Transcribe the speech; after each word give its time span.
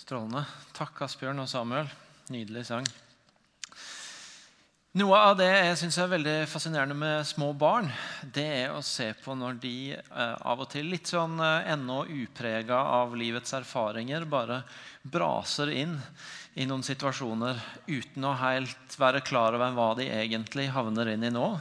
Strålende. 0.00 0.46
Takk, 0.72 1.02
Asbjørn 1.04 1.42
og 1.42 1.48
Samuel. 1.50 1.88
Nydelig 2.32 2.64
sang. 2.70 2.86
Noe 4.98 5.18
av 5.22 5.36
det 5.38 5.46
jeg 5.46 5.74
synes 5.78 5.98
er 6.02 6.08
veldig 6.10 6.36
fascinerende 6.50 6.96
med 6.98 7.26
små 7.28 7.52
barn, 7.54 7.86
det 8.34 8.46
er 8.64 8.72
å 8.74 8.80
se 8.82 9.12
på 9.22 9.36
når 9.38 9.60
de 9.62 9.74
eh, 9.94 10.32
av 10.50 10.64
og 10.64 10.66
til, 10.72 10.88
litt 10.90 11.12
sånn 11.12 11.36
eh, 11.38 11.68
ennå 11.76 12.00
uprega 12.10 12.80
av 12.96 13.14
livets 13.14 13.54
erfaringer, 13.54 14.26
bare 14.26 14.64
braser 15.06 15.70
inn 15.84 15.94
i 16.58 16.66
noen 16.66 16.82
situasjoner 16.82 17.60
uten 17.86 18.26
å 18.26 18.34
helt 18.40 18.98
være 18.98 19.22
klar 19.22 19.54
over 19.54 19.76
hva 19.76 19.92
de 20.00 20.08
egentlig 20.10 20.66
havner 20.74 21.12
inn 21.12 21.28
i 21.28 21.30
nå. 21.36 21.52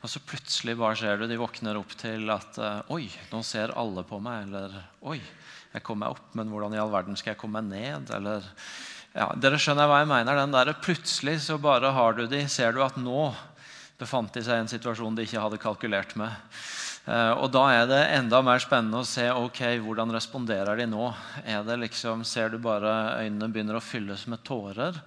Og 0.00 0.08
så 0.08 0.22
plutselig 0.24 0.78
bare 0.80 0.96
ser 0.96 1.20
du 1.20 1.26
de 1.28 1.36
våkner 1.42 1.76
opp 1.76 1.92
til 2.00 2.32
at 2.32 2.56
eh, 2.56 2.94
Oi, 2.96 3.10
nå 3.34 3.42
ser 3.44 3.76
alle 3.76 4.06
på 4.08 4.22
meg. 4.24 4.48
Eller 4.48 4.80
Oi, 5.10 5.20
jeg 5.74 5.84
kom 5.86 6.00
meg 6.02 6.16
opp, 6.16 6.32
men 6.34 6.50
hvordan 6.50 6.74
i 6.74 6.80
all 6.82 6.90
verden 6.90 7.18
skal 7.18 7.34
jeg 7.34 7.40
komme 7.40 7.60
meg 7.60 7.70
ned? 7.70 8.10
Eller 8.16 8.46
ja, 9.14 9.30
Dere 9.38 9.58
skjønner 9.58 9.88
hva 9.90 10.00
jeg 10.02 10.10
mener. 10.10 10.38
den 10.38 10.54
der, 10.54 10.72
Plutselig 10.82 11.40
så 11.46 11.58
bare 11.62 11.92
har 11.94 12.14
du 12.18 12.26
de, 12.30 12.42
ser 12.48 12.74
du 12.74 12.82
at 12.82 12.98
nå 12.98 13.30
befant 14.00 14.32
de 14.34 14.42
seg 14.42 14.56
i 14.56 14.64
en 14.64 14.70
situasjon 14.70 15.16
de 15.16 15.26
ikke 15.26 15.42
hadde 15.42 15.60
kalkulert 15.60 16.14
med. 16.18 16.32
Eh, 17.06 17.32
og 17.36 17.50
Da 17.52 17.64
er 17.74 17.88
det 17.90 18.00
enda 18.16 18.40
mer 18.44 18.62
spennende 18.62 19.02
å 19.02 19.08
se 19.08 19.26
ok, 19.30 19.60
hvordan 19.84 20.14
responderer 20.14 20.80
de 20.80 20.86
nå. 20.90 21.10
Er 21.44 21.64
det 21.66 21.78
liksom, 21.84 22.24
Ser 22.24 22.50
du 22.50 22.58
bare 22.58 23.20
øynene 23.22 23.50
begynner 23.52 23.78
å 23.78 23.84
fylles 23.84 24.26
med 24.26 24.42
tårer? 24.46 24.98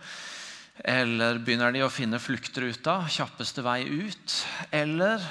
Eller 0.84 1.38
begynner 1.38 1.74
de 1.74 1.84
å 1.86 1.92
finne 1.94 2.20
fluktruta, 2.20 3.04
kjappeste 3.12 3.62
vei 3.66 3.84
ut? 3.86 4.38
Eller 4.74 5.22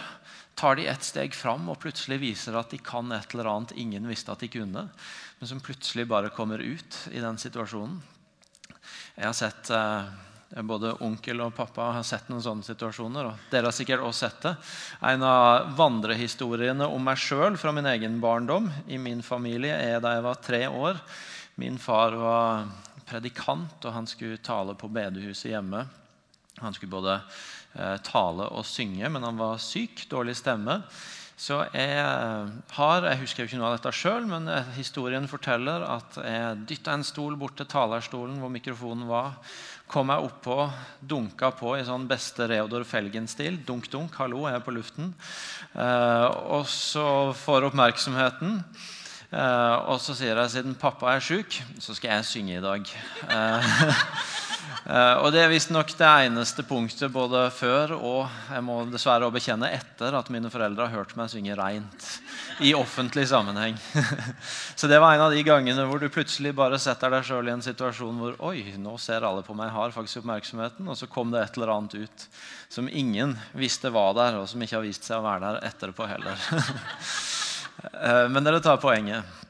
tar 0.63 0.79
de 0.79 0.87
ett 0.87 1.03
steg 1.03 1.35
fram 1.35 1.67
og 1.73 1.81
plutselig 1.83 2.21
viser 2.23 2.55
at 2.55 2.71
de 2.71 2.79
kan 2.79 3.11
et 3.11 3.33
eller 3.35 3.49
annet 3.51 3.73
ingen 3.83 4.05
visste 4.07 4.31
at 4.31 4.45
de 4.45 4.51
kunne, 4.53 4.85
men 5.41 5.49
som 5.51 5.63
plutselig 5.63 6.05
bare 6.07 6.31
kommer 6.31 6.63
ut 6.63 6.99
i 7.11 7.19
den 7.19 7.41
situasjonen? 7.41 7.97
Jeg 9.17 9.27
har 9.27 9.35
sett 9.35 9.71
eh, 9.75 10.13
Både 10.69 10.91
onkel 11.01 11.41
og 11.41 11.55
pappa 11.57 11.87
har 11.97 12.05
sett 12.05 12.27
noen 12.29 12.43
sånne 12.45 12.67
situasjoner. 12.67 13.31
og 13.31 13.45
Dere 13.49 13.71
har 13.71 13.73
sikkert 13.73 14.03
også 14.05 14.27
sett 14.27 14.43
det. 14.45 14.51
En 15.09 15.25
av 15.25 15.71
vandrehistoriene 15.79 16.85
om 16.93 17.01
meg 17.09 17.17
sjøl 17.17 17.57
fra 17.57 17.73
min 17.73 17.89
egen 17.89 18.19
barndom 18.21 18.69
i 18.85 18.99
min 19.01 19.25
familie 19.25 19.73
er 19.73 20.03
da 20.05 20.13
jeg 20.13 20.27
var 20.27 20.43
tre 20.45 20.61
år. 20.69 21.01
Min 21.57 21.81
far 21.81 22.19
var 22.21 22.69
predikant, 23.09 23.81
og 23.81 23.97
han 23.97 24.11
skulle 24.11 24.45
tale 24.45 24.77
på 24.77 24.93
bedehuset 24.93 25.55
hjemme. 25.55 25.87
Han 26.63 26.77
skulle 26.77 26.95
både 26.95 27.19
eh, 27.19 27.99
tale 28.07 28.49
og 28.51 28.65
synge, 28.69 29.11
men 29.11 29.27
han 29.27 29.41
var 29.41 29.61
syk, 29.63 30.07
dårlig 30.11 30.39
stemme. 30.39 30.81
Så 31.43 31.59
jeg 31.75 31.99
har 32.77 33.07
Jeg 33.09 33.19
husker 33.19 33.49
ikke 33.49 33.59
noe 33.59 33.73
av 33.73 33.79
dette 33.79 33.91
sjøl, 33.97 34.29
men 34.31 34.47
historien 34.77 35.25
forteller 35.27 35.83
at 35.83 36.19
jeg 36.23 36.61
dytta 36.71 36.95
en 36.95 37.07
stol 37.07 37.35
bort 37.41 37.57
til 37.59 37.67
talerstolen 37.67 38.37
hvor 38.39 38.53
mikrofonen 38.53 39.09
var. 39.11 39.41
Kom 39.93 40.09
jeg 40.09 40.25
oppå, 40.25 40.57
dunka 41.05 41.51
på 41.59 41.75
i 41.77 41.83
sånn 41.85 42.07
beste 42.09 42.47
Reodor 42.49 42.87
Felgen-stil. 42.89 43.59
Dunk, 43.67 43.91
dunk, 43.93 44.15
hallo, 44.17 44.47
jeg 44.49 44.57
er 44.57 44.65
på 44.65 44.73
luften. 44.73 45.11
Eh, 45.75 46.29
og 46.57 46.65
så 46.71 47.05
får 47.37 47.69
oppmerksomheten. 47.69 48.63
Eh, 49.33 49.77
og 49.93 50.01
så 50.01 50.17
sier 50.17 50.39
jeg 50.41 50.55
siden 50.55 50.79
pappa 50.81 51.13
er 51.13 51.25
sjuk, 51.25 51.59
så 51.81 51.97
skal 51.99 52.15
jeg 52.15 52.31
synge 52.31 52.57
i 52.57 52.65
dag. 52.65 52.89
Eh, 54.83 55.17
og 55.23 55.31
Det 55.33 55.43
er 55.43 55.51
visstnok 55.51 55.93
det 55.99 56.09
eneste 56.27 56.65
punktet 56.67 57.13
både 57.15 57.45
før 57.55 57.95
og 57.97 58.51
jeg 58.51 58.65
må 58.67 58.81
dessverre 58.91 59.31
bekjenne 59.35 59.71
etter 59.71 60.15
at 60.19 60.31
mine 60.35 60.51
foreldre 60.51 60.89
har 60.89 61.03
hørt 61.03 61.15
meg 61.19 61.31
synge 61.31 61.57
reint 61.59 62.09
i 62.63 62.73
offentlig 62.75 63.29
sammenheng. 63.31 63.79
så 64.79 64.91
det 64.91 64.99
var 65.03 65.15
en 65.15 65.27
av 65.29 65.35
de 65.35 65.45
gangene 65.47 65.87
hvor 65.89 66.03
du 66.03 66.09
plutselig 66.13 66.55
bare 66.57 66.81
setter 66.83 67.15
deg 67.15 67.27
sjøl 67.27 67.51
i 67.51 67.55
en 67.55 67.65
situasjon 67.65 68.19
hvor 68.23 68.41
Oi, 68.51 68.75
nå 68.79 68.97
ser 68.99 69.27
alle 69.27 69.45
på 69.47 69.55
meg, 69.57 69.71
har 69.75 69.95
faktisk 69.95 70.23
oppmerksomheten. 70.23 70.89
Og 70.89 70.99
så 70.99 71.09
kom 71.11 71.31
det 71.33 71.45
et 71.45 71.59
eller 71.59 71.75
annet 71.77 71.97
ut 72.03 72.27
som 72.73 72.89
ingen 72.89 73.37
visste 73.57 73.93
var 73.95 74.17
der, 74.19 74.41
og 74.41 74.51
som 74.51 74.63
ikke 74.63 74.79
har 74.79 74.87
vist 74.87 75.07
seg 75.07 75.21
å 75.21 75.27
være 75.27 75.47
der 75.47 75.71
etterpå 75.71 76.09
heller. 76.11 76.47
uh, 77.95 78.27
men 78.33 78.43
dere 78.43 78.63
tar 78.65 78.83
poenget. 78.83 79.42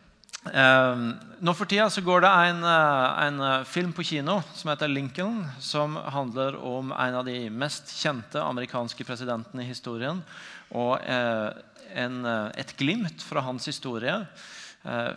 Uh, 0.43 1.15
nå 1.39 1.53
for 1.55 1.71
tida 1.71 1.85
så 1.87 2.03
går 2.03 2.25
det 2.25 2.31
en, 2.49 2.65
uh, 2.67 3.19
en 3.23 3.37
uh, 3.39 3.67
film 3.69 3.93
på 3.95 4.03
kino 4.03 4.41
som 4.59 4.73
heter 4.73 4.91
'Lincoln', 4.91 5.45
som 5.63 5.95
handler 5.95 6.57
om 6.59 6.91
en 6.91 7.15
av 7.15 7.25
de 7.25 7.47
mest 7.51 7.93
kjente 7.95 8.43
amerikanske 8.43 9.07
presidentene 9.07 9.63
i 9.63 9.71
historien. 9.71 10.19
Og 10.75 10.99
eh, 11.05 11.53
en, 11.95 12.25
et 12.57 12.71
glimt 12.79 13.23
fra 13.23 13.43
hans 13.45 13.67
historie. 13.69 14.27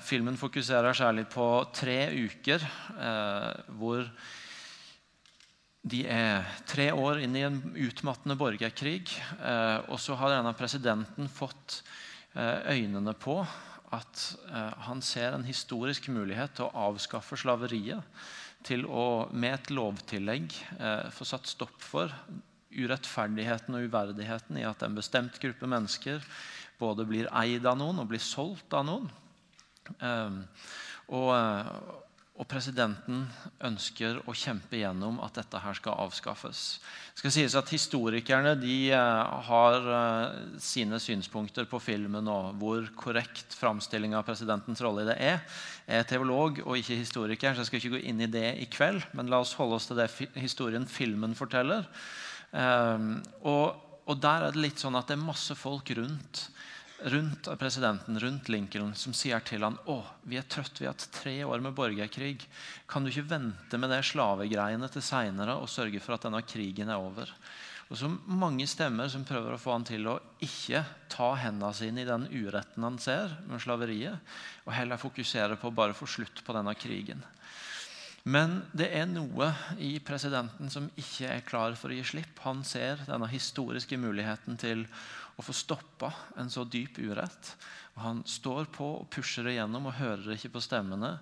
filmen 0.03 0.37
fokuserer 0.37 0.93
særlig 0.93 1.29
på 1.31 1.65
tre 1.73 2.11
uker 2.11 2.59
hvor 3.79 4.03
de 5.81 6.01
er 6.05 6.43
tre 6.67 6.91
år 6.91 7.23
inn 7.23 7.35
i 7.35 7.45
en 7.47 7.61
utmattende 7.87 8.35
borgerkrig. 8.35 9.15
og 9.87 9.97
så 9.99 10.15
har 10.19 10.35
denne 10.35 10.53
presidenten 10.53 11.29
fått 11.29 11.83
øynene 12.35 13.13
på 13.13 13.47
at 13.95 14.23
eh, 14.49 14.73
han 14.87 15.01
ser 15.05 15.35
en 15.35 15.45
historisk 15.47 16.09
mulighet 16.13 16.57
til 16.57 16.67
å 16.67 16.89
avskaffe 16.89 17.37
slaveriet. 17.39 18.03
Til 18.65 18.85
å 18.89 19.27
med 19.31 19.59
et 19.59 19.71
lovtillegg 19.73 20.53
eh, 20.79 21.07
få 21.13 21.27
satt 21.27 21.49
stopp 21.49 21.81
for 21.83 22.13
urettferdigheten 22.75 23.77
og 23.77 23.87
uverdigheten 23.87 24.59
i 24.59 24.65
at 24.67 24.83
en 24.83 24.97
bestemt 24.97 25.37
gruppe 25.41 25.69
mennesker 25.69 26.23
både 26.79 27.05
blir 27.07 27.29
eid 27.31 27.65
av 27.69 27.77
noen 27.79 28.01
og 28.03 28.09
blir 28.11 28.23
solgt 28.23 28.73
av 28.75 28.87
noen. 28.87 29.07
Eh, 29.99 30.41
og, 31.15 31.29
og 32.35 32.43
presidenten 32.51 33.21
ønsker 33.63 34.17
å 34.27 34.33
kjempe 34.35 34.75
gjennom 34.81 35.21
at 35.23 35.37
dette 35.37 35.59
her 35.63 35.77
skal 35.77 35.95
avskaffes. 36.03 36.63
Det 37.13 37.21
skal 37.21 37.31
sies 37.31 37.55
at 37.55 37.71
Historikerne 37.71 38.57
de 38.59 38.75
eh, 38.91 39.35
har 39.47 39.87
eh, 39.99 40.41
sine 40.59 40.99
synspunkter 40.99 41.67
på 41.71 41.79
filmen 41.79 42.27
og 42.31 42.57
hvor 42.59 42.89
korrekt 42.99 43.55
framstilling 43.55 44.17
av 44.19 44.27
presidentens 44.27 44.83
rolle 44.83 45.05
i 45.05 45.09
det 45.13 45.15
er. 45.23 45.39
Jeg 45.87 46.03
er 46.03 46.09
teolog 46.11 46.59
og 46.65 46.75
ikke 46.75 46.99
historiker, 46.99 47.55
så 47.55 47.63
jeg 47.63 47.71
skal 47.71 47.81
ikke 47.81 47.95
gå 47.95 48.03
inn 48.11 48.19
i 48.27 48.31
det 48.31 48.49
i 48.59 48.67
kveld. 48.67 49.07
Men 49.15 49.31
la 49.31 49.39
oss 49.39 49.55
holde 49.55 49.79
oss 49.79 49.87
til 49.87 50.01
det 50.01 50.09
historien 50.35 50.87
filmen 50.91 51.37
forteller. 51.39 51.87
Eh, 52.51 53.09
og, 53.47 53.79
og 54.03 54.19
der 54.27 54.49
er 54.49 54.51
det 54.51 54.67
litt 54.67 54.83
sånn 54.83 54.99
at 54.99 55.07
det 55.07 55.15
er 55.15 55.23
masse 55.23 55.55
folk 55.55 55.95
rundt 55.95 56.49
rundt 57.05 57.49
presidenten, 57.59 58.19
rundt 58.19 58.49
Lincoln, 58.49 58.95
som 58.97 59.13
sier 59.13 59.43
til 59.45 59.63
han, 59.65 59.77
å, 59.85 59.99
vi 60.25 60.39
er 60.39 60.47
trøtt, 60.49 60.79
vi 60.81 60.87
har 60.87 60.95
hatt 60.95 61.05
tre 61.13 61.35
år 61.45 61.61
med 61.61 61.75
borgerkrig. 61.77 62.47
Kan 62.89 63.05
du 63.05 63.11
ikke 63.11 63.27
vente 63.29 63.79
med 63.81 63.93
det 63.93 64.01
slavegreiene 64.09 64.89
til 64.91 65.05
seinere 65.05 65.59
og 65.61 65.69
sørge 65.69 66.01
for 66.01 66.17
at 66.17 66.25
denne 66.25 66.41
krigen 66.47 66.89
er 66.89 67.01
over? 67.01 67.29
Og 67.85 67.99
så 67.99 68.09
mange 68.09 68.65
stemmer 68.65 69.11
som 69.13 69.25
prøver 69.27 69.53
å 69.53 69.61
få 69.61 69.75
han 69.75 69.85
til 69.85 70.07
å 70.09 70.17
ikke 70.41 70.81
ta 71.13 71.35
hendene 71.37 71.69
sine 71.77 72.01
i 72.01 72.09
den 72.09 72.25
uretten 72.33 72.87
han 72.87 72.97
ser 73.01 73.37
med 73.45 73.61
slaveriet, 73.61 74.17
og 74.65 74.73
heller 74.73 75.01
fokusere 75.01 75.59
på 75.61 75.69
å 75.69 75.77
bare 75.77 75.97
få 75.97 76.09
slutt 76.09 76.41
på 76.41 76.57
denne 76.57 76.73
krigen. 76.79 77.21
Men 78.25 78.63
det 78.73 78.87
er 78.97 79.05
noe 79.05 79.51
i 79.77 79.99
presidenten 80.01 80.71
som 80.73 80.87
ikke 80.97 81.29
er 81.29 81.43
klar 81.45 81.75
for 81.77 81.93
å 81.93 81.97
gi 81.99 82.07
slipp. 82.09 82.39
Han 82.41 82.63
ser 82.65 83.03
denne 83.05 83.29
historiske 83.29 83.99
muligheten 84.01 84.57
til 84.57 84.87
å 85.35 85.43
få 85.43 85.53
stoppa 85.55 86.11
en 86.39 86.49
så 86.51 86.63
dyp 86.63 86.99
urett. 87.03 87.49
Og 87.95 88.01
han 88.03 88.21
står 88.27 88.69
på 88.75 88.87
og 89.01 89.09
pusher 89.11 89.47
det 89.47 89.57
gjennom 89.57 89.89
og 89.89 89.97
hører 89.99 90.35
ikke 90.35 90.53
på 90.55 90.63
stemmene. 90.63 91.17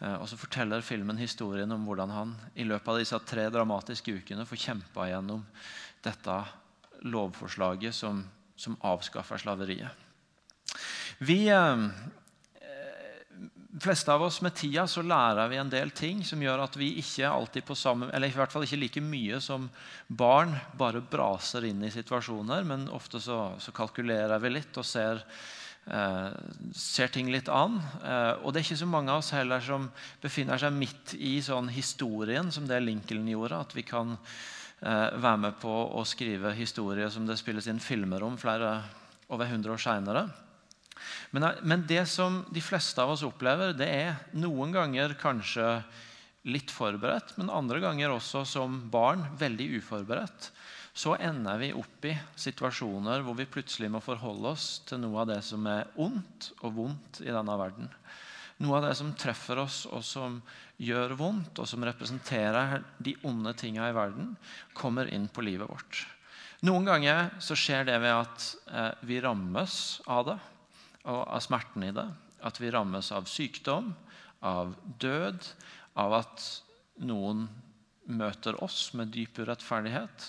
Eh, 0.00 0.16
og 0.18 0.28
så 0.28 0.38
forteller 0.40 0.84
filmen 0.84 1.20
historien 1.20 1.72
om 1.72 1.86
hvordan 1.88 2.12
han 2.12 2.34
i 2.54 2.66
løpet 2.68 2.92
av 2.92 3.00
disse 3.00 3.20
tre 3.28 3.48
dramatiske 3.52 4.20
ukene 4.20 4.46
får 4.48 4.62
kjempa 4.66 5.08
gjennom 5.10 5.44
dette 6.04 6.38
lovforslaget 7.04 7.96
som, 7.96 8.22
som 8.56 8.76
avskaffer 8.84 9.40
slaveriet. 9.40 10.02
Vi, 11.24 11.46
eh, 13.74 13.80
fleste 13.80 14.12
av 14.12 14.22
oss 14.22 14.40
med 14.42 14.54
tida 14.54 14.86
så 14.86 15.02
lærer 15.02 15.48
vi 15.50 15.58
en 15.58 15.70
del 15.70 15.90
ting 15.90 16.22
som 16.24 16.42
gjør 16.42 16.64
at 16.64 16.76
vi 16.78 16.94
ikke 17.00 17.28
alltid 17.28 17.64
på 17.66 17.74
samme, 17.74 18.10
eller 18.12 18.30
i 18.30 18.36
hvert 18.36 18.52
fall 18.52 18.66
ikke 18.66 18.78
like 18.78 19.02
mye 19.02 19.40
som 19.42 19.68
barn 20.06 20.54
bare 20.78 21.02
braser 21.02 21.66
inn 21.66 21.82
i 21.84 21.90
situasjoner. 21.90 22.64
Men 22.64 22.88
ofte 22.94 23.20
så, 23.20 23.54
så 23.58 23.74
kalkulerer 23.74 24.38
vi 24.42 24.54
litt 24.54 24.78
og 24.78 24.86
ser, 24.86 25.22
eh, 25.90 26.30
ser 26.72 27.12
ting 27.14 27.30
litt 27.34 27.50
an. 27.50 27.80
Eh, 28.02 28.32
og 28.44 28.52
det 28.52 28.62
er 28.62 28.68
ikke 28.68 28.82
så 28.84 28.90
mange 28.90 29.12
av 29.12 29.24
oss 29.24 29.34
heller 29.34 29.64
som 29.64 29.90
befinner 30.22 30.60
seg 30.60 30.74
midt 30.74 31.16
i 31.18 31.40
sånn 31.42 31.72
historien 31.74 32.52
som 32.54 32.68
det 32.70 32.82
Lincoln 32.84 33.26
gjorde. 33.28 33.64
At 33.66 33.74
vi 33.74 33.86
kan 33.86 34.14
eh, 34.14 35.08
være 35.18 35.42
med 35.48 35.58
på 35.62 35.74
å 35.90 36.06
skrive 36.06 36.54
historier 36.54 37.10
som 37.10 37.26
det 37.26 37.40
spilles 37.42 37.66
inn 37.70 37.82
filmer 37.82 38.22
om 38.22 38.38
flere 38.38 38.78
over 39.32 39.48
100 39.48 39.72
år 39.72 39.80
seinere. 39.80 40.28
Men, 41.30 41.48
men, 41.62 41.84
det 41.88 42.04
som 42.10 42.42
de 42.54 42.62
fleste 42.62 43.02
av 43.02 43.14
oss 43.14 43.24
opplever, 43.26 43.74
det 43.76 43.88
er 43.90 44.18
noen 44.38 44.74
ganger 44.74 45.16
kanskje 45.20 45.68
litt 46.44 46.72
forberedt, 46.72 47.34
men 47.40 47.52
andre 47.52 47.80
ganger 47.80 48.12
også 48.12 48.44
som 48.48 48.76
barn 48.92 49.24
veldig 49.40 49.70
uforberedt. 49.80 50.50
Så 50.94 51.16
ender 51.16 51.58
vi 51.58 51.72
opp 51.74 52.06
i 52.06 52.12
situasjoner 52.38 53.24
hvor 53.24 53.34
vi 53.38 53.48
plutselig 53.50 53.88
må 53.90 54.02
forholde 54.04 54.52
oss 54.52 54.68
til 54.86 55.00
noe 55.02 55.24
av 55.24 55.32
det 55.32 55.40
som 55.42 55.64
er 55.66 55.88
ondt 55.98 56.52
og 56.60 56.76
vondt 56.76 57.24
i 57.24 57.32
denne 57.32 57.56
verden. 57.58 57.88
Noe 58.62 58.78
av 58.78 58.86
det 58.86 58.92
som 58.94 59.10
treffer 59.18 59.58
oss, 59.64 59.82
og 59.90 60.04
som 60.06 60.38
gjør 60.78 61.16
vondt, 61.18 61.58
og 61.58 61.66
som 61.66 61.82
representerer 61.86 62.84
de 63.02 63.16
onde 63.26 63.50
tinga 63.58 63.88
i 63.90 63.96
verden, 63.96 64.36
kommer 64.76 65.10
inn 65.10 65.26
på 65.26 65.42
livet 65.42 65.66
vårt. 65.66 66.04
Noen 66.64 66.86
ganger 66.86 67.32
så 67.42 67.56
skjer 67.58 67.88
det 67.88 67.98
ved 68.00 68.14
at 68.14 68.44
eh, 68.70 68.92
vi 69.04 69.18
rammes 69.20 70.00
av 70.06 70.28
det, 70.30 70.38
og 71.04 71.22
av 71.24 71.42
smerten 71.44 71.84
i 71.86 71.92
det. 71.94 72.06
At 72.44 72.60
vi 72.60 72.72
rammes 72.72 73.10
av 73.14 73.28
sykdom, 73.30 73.92
av 74.44 74.74
død, 75.00 75.46
av 76.00 76.18
at 76.20 76.44
noen 77.04 77.46
møter 78.04 78.58
oss 78.64 78.90
med 78.96 79.12
dyp 79.14 79.40
urettferdighet. 79.40 80.28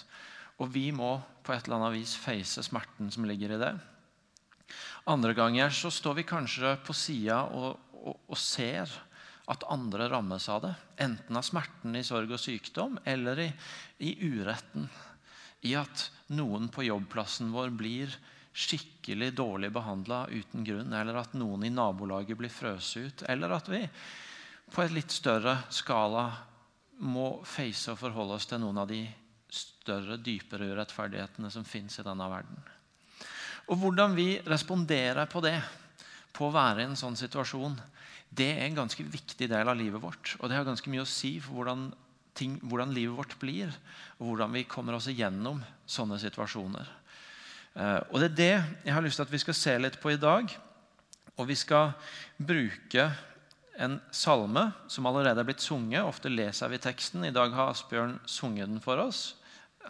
Og 0.63 0.71
vi 0.71 0.87
må 0.95 1.17
på 1.43 1.53
et 1.53 1.67
eller 1.67 1.81
annet 1.81 1.97
vis 1.97 2.15
face 2.19 2.63
smerten 2.63 3.11
som 3.11 3.27
ligger 3.27 3.55
i 3.55 3.61
det. 3.61 3.73
Andre 5.11 5.35
ganger 5.37 5.73
så 5.75 5.91
står 5.93 6.21
vi 6.21 6.27
kanskje 6.27 6.71
på 6.85 6.95
sida 6.97 7.43
og, 7.53 7.75
og, 7.99 8.15
og, 8.31 8.37
ser 8.39 8.89
at 9.51 9.65
andre 9.69 10.07
rammes 10.09 10.47
av 10.49 10.63
det. 10.63 10.71
Enten 11.05 11.37
av 11.37 11.45
smerten 11.45 11.97
i 11.99 12.05
sorg 12.05 12.31
og 12.33 12.41
sykdom 12.41 12.97
eller 13.05 13.43
i, 13.43 13.49
i 14.07 14.15
uretten. 14.25 14.87
I 15.65 15.75
at 15.77 16.07
noen 16.33 16.71
på 16.73 16.87
jobbplassen 16.87 17.51
vår 17.53 17.75
blir 17.77 18.15
skikkelig 18.55 19.33
dårlig 19.35 19.71
behandla 19.75 20.25
uten 20.31 20.63
grunn. 20.63 20.93
Eller 20.95 21.19
at 21.19 21.35
noen 21.35 21.65
i 21.67 21.73
nabolaget 21.73 22.39
blir 22.39 22.53
frøst 22.53 22.97
ut. 22.97 23.25
Eller 23.29 23.51
at 23.57 23.67
vi 23.71 23.81
på 24.71 24.83
et 24.83 24.95
litt 24.95 25.13
større 25.13 25.57
skala 25.73 26.29
må 27.05 27.41
face 27.43 27.91
og 27.91 27.99
forholde 27.99 28.37
oss 28.39 28.47
til 28.47 28.61
noen 28.63 28.79
av 28.81 28.87
de 28.89 29.03
større, 29.51 30.17
dypere 30.17 30.71
urettferdighetene 30.71 31.51
som 31.51 31.67
fins 31.67 31.99
i 31.99 32.05
denne 32.07 32.29
verden. 32.31 32.63
Og 33.71 33.81
Hvordan 33.81 34.15
vi 34.15 34.39
responderer 34.45 35.27
på 35.29 35.41
det, 35.43 35.57
på 36.35 36.47
å 36.47 36.55
være 36.55 36.83
i 36.83 36.87
en 36.89 36.99
sånn 36.99 37.17
situasjon, 37.17 37.75
det 38.35 38.49
er 38.55 38.65
en 38.65 38.81
ganske 38.81 39.03
viktig 39.03 39.47
del 39.51 39.69
av 39.69 39.77
livet 39.79 40.01
vårt. 40.01 40.35
Og 40.39 40.49
det 40.49 40.57
har 40.57 40.67
ganske 40.67 40.91
mye 40.91 41.05
å 41.05 41.09
si 41.09 41.37
for 41.43 41.59
hvordan, 41.59 41.87
ting, 42.35 42.57
hvordan 42.63 42.93
livet 42.95 43.15
vårt 43.17 43.37
blir, 43.41 43.71
og 44.19 44.31
hvordan 44.31 44.55
vi 44.55 44.65
kommer 44.69 44.97
oss 44.97 45.07
igjennom 45.11 45.61
sånne 45.87 46.19
situasjoner. 46.21 46.89
Eh, 47.75 48.01
og 48.09 48.19
Det 48.19 48.31
er 48.31 48.35
det 48.35 48.51
jeg 48.85 48.93
har 48.93 49.03
lyst 49.03 49.19
til 49.19 49.27
at 49.27 49.31
vi 49.31 49.43
skal 49.43 49.57
se 49.57 49.77
litt 49.79 49.99
på 50.01 50.13
i 50.13 50.19
dag. 50.19 50.51
Og 51.35 51.47
vi 51.49 51.55
skal 51.59 51.91
bruke 52.39 53.09
en 53.75 53.97
salme 54.15 54.69
som 54.87 55.07
allerede 55.09 55.41
er 55.41 55.47
blitt 55.47 55.63
sunget. 55.63 56.05
Ofte 56.07 56.31
leser 56.31 56.71
vi 56.71 56.79
teksten. 56.79 57.25
I 57.27 57.35
dag 57.35 57.51
har 57.51 57.73
Asbjørn 57.73 58.19
sunget 58.25 58.71
den 58.71 58.79
for 58.83 59.01
oss. 59.03 59.35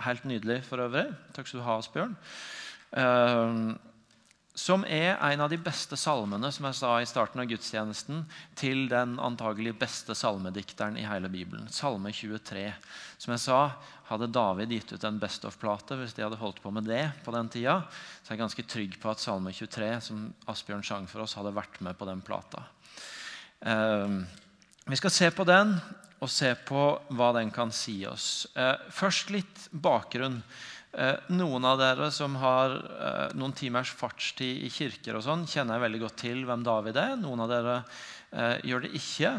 Helt 0.01 0.25
nydelig 0.25 0.63
for 0.65 0.81
øvrig. 0.81 1.05
Takk 1.35 1.47
skal 1.47 1.61
du 1.61 1.65
ha, 1.67 1.77
Asbjørn. 1.77 2.15
Som 4.55 4.85
er 4.87 5.17
en 5.19 5.41
av 5.43 5.49
de 5.51 5.57
beste 5.59 5.97
salmene 5.99 6.47
som 6.55 6.65
jeg 6.69 6.77
sa 6.77 6.93
i 7.03 7.07
starten 7.09 7.41
av 7.43 7.47
gudstjenesten, 7.49 8.21
til 8.55 8.85
den 8.87 9.17
antagelig 9.19 9.73
beste 9.81 10.15
salmedikteren 10.15 10.95
i 10.95 11.03
hele 11.03 11.27
Bibelen. 11.31 11.67
Salme 11.67 12.13
23. 12.15 12.69
Som 13.19 13.33
jeg 13.35 13.43
sa, 13.43 13.59
hadde 14.07 14.31
David 14.31 14.71
gitt 14.71 14.93
ut 14.95 15.03
en 15.03 15.19
Best 15.19 15.43
of-plate 15.49 15.97
hvis 15.99 16.15
de 16.15 16.23
hadde 16.23 16.39
holdt 16.39 16.61
på 16.63 16.71
med 16.71 16.87
det 16.87 17.03
på 17.25 17.33
den 17.35 17.51
tida. 17.51 17.81
Så 18.21 18.31
jeg 18.31 18.37
er 18.37 18.43
ganske 18.45 18.67
trygg 18.71 18.95
på 19.01 19.11
at 19.11 19.23
Salme 19.23 19.51
23, 19.51 19.91
som 20.07 20.23
Asbjørn 20.47 20.87
sang 20.87 21.09
for 21.11 21.25
oss, 21.25 21.35
hadde 21.35 21.55
vært 21.55 21.81
med 21.83 21.99
på 21.99 22.07
den 22.07 22.23
plata. 22.23 22.63
Ehm, 23.67 24.21
vi 24.87 25.01
skal 25.01 25.11
se 25.11 25.31
på 25.35 25.43
den 25.47 25.75
og 26.23 26.31
se 26.31 26.53
på 26.67 26.85
hva 27.17 27.33
den 27.35 27.51
kan 27.51 27.75
si 27.75 27.97
oss. 28.07 28.47
Eh, 28.55 28.87
først 28.93 29.35
litt 29.35 29.67
bakgrunn. 29.71 30.39
Eh, 30.95 31.17
noen 31.35 31.65
av 31.67 31.79
dere 31.81 32.07
som 32.15 32.37
har 32.39 32.71
eh, 32.79 33.33
noen 33.35 33.51
timers 33.55 33.91
fartstid 33.91 34.63
i 34.63 34.69
kirker, 34.71 35.17
og 35.17 35.25
sånn, 35.25 35.43
kjenner 35.49 35.81
veldig 35.83 35.99
godt 36.05 36.21
til 36.21 36.45
hvem 36.47 36.63
David 36.63 36.99
er. 37.01 37.17
Noen 37.19 37.43
av 37.43 37.51
dere 37.51 37.79
gjør 38.67 38.81
det 38.83 38.89
ikke. 38.97 39.29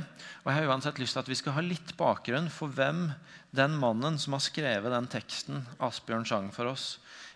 Og 0.45 0.47
Jeg 0.49 0.57
har 0.57 0.71
uansett 0.71 1.01
lyst 1.03 1.17
til 1.17 1.21
at 1.21 1.29
vi 1.29 1.37
skal 1.37 1.53
ha 1.53 1.65
litt 1.65 1.91
bakgrunn 1.99 2.47
for 2.49 2.73
hvem 2.73 3.11
den 3.57 3.75
mannen 3.77 4.17
som 4.21 4.33
har 4.33 4.45
skrevet 4.45 4.89
den 4.93 5.09
teksten 5.13 5.67
Asbjørn 5.85 6.25
sang 6.25 6.47
for 6.55 6.71
oss, 6.71 6.87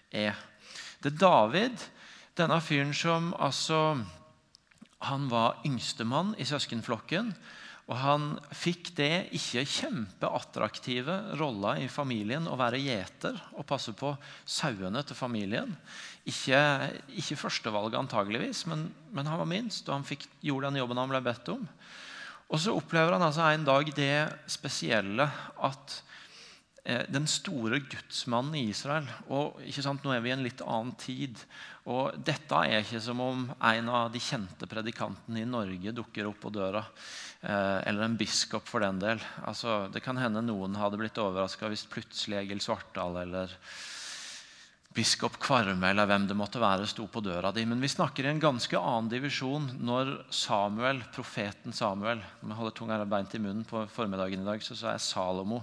er. 0.09 0.39
Det 1.05 1.13
er 1.13 1.21
David, 1.21 1.85
denne 2.39 2.57
fyren 2.65 2.95
som 2.97 3.35
altså 3.37 3.99
han 5.11 5.29
var 5.33 5.61
yngstemann 5.65 6.35
i 6.41 6.49
søskenflokken. 6.49 7.33
Og 7.91 7.97
han 7.99 8.27
fikk 8.55 8.93
det 9.01 9.33
ikke 9.35 9.65
kjempeattraktive 9.67 11.17
rolla 11.41 11.75
i 11.83 11.89
familien 11.91 12.47
å 12.47 12.59
være 12.59 12.79
gjeter 12.79 13.35
og 13.57 13.67
passe 13.67 13.91
på 13.99 14.13
sauene 14.47 15.03
til 15.03 15.19
familien. 15.19 15.73
Ikke, 16.31 16.61
ikke 17.19 17.39
førstevalget 17.41 17.99
antageligvis, 17.99 18.63
men, 18.71 18.87
men, 19.11 19.27
han 19.27 19.41
var 19.43 19.51
minst, 19.51 19.89
og 19.89 19.97
han 19.97 20.07
fikk, 20.07 20.29
gjorde 20.47 20.71
den 20.71 20.79
jobben 20.85 21.03
han 21.03 21.11
ble 21.11 21.23
bedt 21.25 21.51
om. 21.57 21.67
Og 22.51 22.63
så 22.63 22.77
opplever 22.79 23.17
han 23.17 23.27
altså 23.27 23.49
en 23.51 23.67
dag 23.67 23.91
det 23.97 24.15
spesielle 24.51 25.27
at 25.67 25.99
den 26.83 27.27
store 27.29 27.77
gudsmannen 27.85 28.55
i 28.57 28.71
Israel 28.71 29.05
og 29.29 29.59
sant, 29.69 30.01
Nå 30.05 30.15
er 30.15 30.23
vi 30.25 30.31
i 30.31 30.33
en 30.33 30.45
litt 30.47 30.63
annen 30.65 30.95
tid. 30.99 31.37
Og 31.91 32.17
dette 32.25 32.57
er 32.67 32.81
ikke 32.81 33.03
som 33.05 33.21
om 33.25 33.47
en 33.53 33.91
av 33.93 34.09
de 34.13 34.21
kjente 34.23 34.69
predikantene 34.69 35.43
i 35.43 35.49
Norge 35.49 35.93
dukker 35.97 36.29
opp 36.31 36.41
på 36.45 36.53
døra. 36.55 36.83
Eh, 37.41 37.79
eller 37.89 38.05
en 38.05 38.19
biskop, 38.21 38.67
for 38.69 38.85
den 38.85 39.01
del. 39.01 39.21
Altså, 39.49 39.87
det 39.93 40.03
kan 40.05 40.19
hende 40.21 40.43
noen 40.45 40.77
hadde 40.77 41.01
blitt 41.01 41.21
overraska 41.21 41.71
hvis 41.73 41.87
plutselig 41.89 42.43
Egil 42.43 42.61
Svartdal 42.61 43.23
eller 43.23 43.55
biskop 44.91 45.37
Kvarme 45.39 45.93
eller 45.93 46.09
hvem 46.11 46.25
det 46.27 46.35
måtte 46.35 46.59
være, 46.59 46.89
sto 46.91 47.05
på 47.07 47.23
døra 47.23 47.53
di. 47.55 47.63
Men 47.69 47.79
vi 47.83 47.89
snakker 47.93 48.27
i 48.27 48.31
en 48.33 48.43
ganske 48.43 48.75
annen 48.75 49.11
divisjon 49.13 49.69
når 49.87 50.11
Samuel, 50.35 51.05
profeten 51.15 51.75
Samuel 51.77 52.19
Om 52.41 52.51
jeg 52.51 52.59
holder 52.59 52.75
tunga 52.75 52.99
beint 53.07 53.37
i 53.39 53.43
munnen 53.43 53.63
på 53.69 53.85
formiddagen 53.95 54.43
i 54.43 54.49
dag, 54.49 54.65
så 54.67 54.75
sa 54.75 54.97
jeg 54.97 55.05
Salomo. 55.05 55.63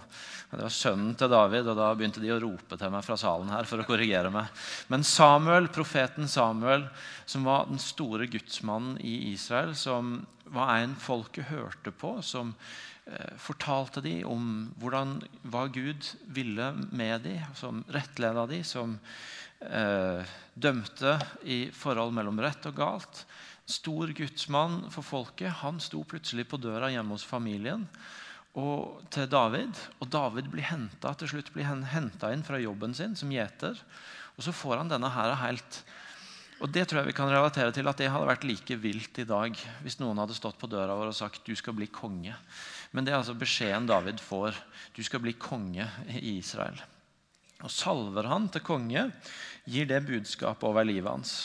Det 0.54 0.64
var 0.64 0.74
sønnen 0.74 1.12
til 1.20 1.32
David, 1.34 1.68
og 1.68 1.76
da 1.76 1.92
begynte 1.98 2.24
de 2.24 2.32
å 2.32 2.40
rope 2.40 2.80
til 2.80 2.94
meg 2.94 3.04
fra 3.04 3.20
salen 3.20 3.52
her 3.52 3.68
for 3.68 3.84
å 3.84 3.88
korrigere 3.90 4.32
meg. 4.32 4.48
Men 4.88 5.04
Samuel, 5.04 5.68
profeten 5.76 6.32
Samuel, 6.32 6.88
som 7.28 7.48
var 7.48 7.68
den 7.68 7.84
store 7.84 8.30
gudsmannen 8.32 8.96
i 9.04 9.34
Israel, 9.34 9.76
som 9.76 10.22
var 10.48 10.78
en 10.78 10.96
folket 10.96 11.50
hørte 11.52 11.92
på, 11.92 12.16
som 12.24 12.56
fortalte 13.40 14.02
de 14.04 14.20
om 14.28 14.68
hvordan, 14.82 15.18
hva 15.48 15.68
Gud 15.72 16.10
ville 16.36 16.72
med 16.92 17.24
de, 17.28 17.38
som 17.56 17.84
rettleda 17.94 18.44
de, 18.50 18.62
som 18.68 18.98
eh, 19.64 20.36
dømte 20.54 21.18
i 21.48 21.60
forhold 21.72 22.16
mellom 22.18 22.42
rett 22.44 22.68
og 22.68 22.76
galt. 22.78 23.24
Stor 23.68 24.12
gudsmann 24.16 24.86
for 24.92 25.08
folket. 25.08 25.62
Han 25.64 25.80
sto 25.84 26.04
plutselig 26.08 26.48
på 26.52 26.60
døra 26.62 26.92
hjemme 26.92 27.16
hos 27.16 27.28
familien 27.28 27.88
og 28.58 29.04
til 29.14 29.28
David. 29.30 29.78
Og 30.02 30.10
David 30.12 30.50
blir 30.52 30.68
hentet, 30.68 31.20
til 31.20 31.32
slutt 31.36 31.54
blir 31.54 31.68
henta 31.68 32.32
inn 32.34 32.46
fra 32.48 32.60
jobben 32.62 32.96
sin 32.98 33.16
som 33.20 33.32
gjeter. 33.32 33.80
Og 34.38 34.46
så 34.46 34.54
får 34.56 34.82
han 34.82 34.92
denne 34.92 35.12
her 35.14 35.36
helt 35.44 35.84
og 36.58 36.72
Det 36.74 36.88
tror 36.88 37.04
jeg 37.04 37.12
vi 37.12 37.18
kan 37.18 37.30
relatere 37.30 37.70
til 37.74 37.86
at 37.86 38.00
det 38.02 38.10
hadde 38.10 38.30
vært 38.32 38.46
like 38.48 38.78
vilt 38.82 39.20
i 39.22 39.28
dag 39.30 39.60
hvis 39.86 40.00
noen 40.02 40.18
hadde 40.18 40.34
stått 40.34 40.58
på 40.58 40.70
døra 40.72 40.96
vår 40.98 41.12
og 41.12 41.18
sagt 41.18 41.46
du 41.46 41.54
skal 41.58 41.76
bli 41.78 41.86
konge. 41.94 42.34
Men 42.98 43.06
det 43.06 43.14
er 43.14 43.20
altså 43.20 43.38
beskjeden 43.38 43.86
David 43.86 44.18
får. 44.18 44.58
Du 44.98 45.04
skal 45.06 45.22
bli 45.22 45.36
konge 45.38 45.86
i 46.10 46.40
Israel. 46.40 46.80
Og 47.62 47.70
salver 47.70 48.26
han 48.26 48.48
til 48.50 48.64
konge, 48.66 49.04
gir 49.70 49.86
det 49.86 50.00
budskapet 50.08 50.66
over 50.66 50.86
livet 50.88 51.12
hans. 51.12 51.36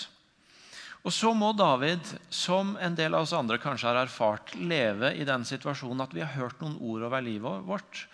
Og 1.05 1.13
så 1.13 1.33
må 1.37 1.51
David, 1.53 2.09
som 2.33 2.77
en 2.81 2.97
del 2.97 3.13
av 3.19 3.27
oss 3.27 3.35
andre 3.37 3.59
kanskje 3.61 3.91
har 3.91 4.01
erfart, 4.05 4.55
leve 4.57 5.11
i 5.13 5.27
den 5.29 5.45
situasjonen 5.45 6.01
at 6.07 6.15
vi 6.17 6.23
har 6.25 6.33
hørt 6.39 6.63
noen 6.65 6.79
ord 6.81 7.05
over 7.11 7.25
livet 7.27 7.67
vårt 7.69 8.07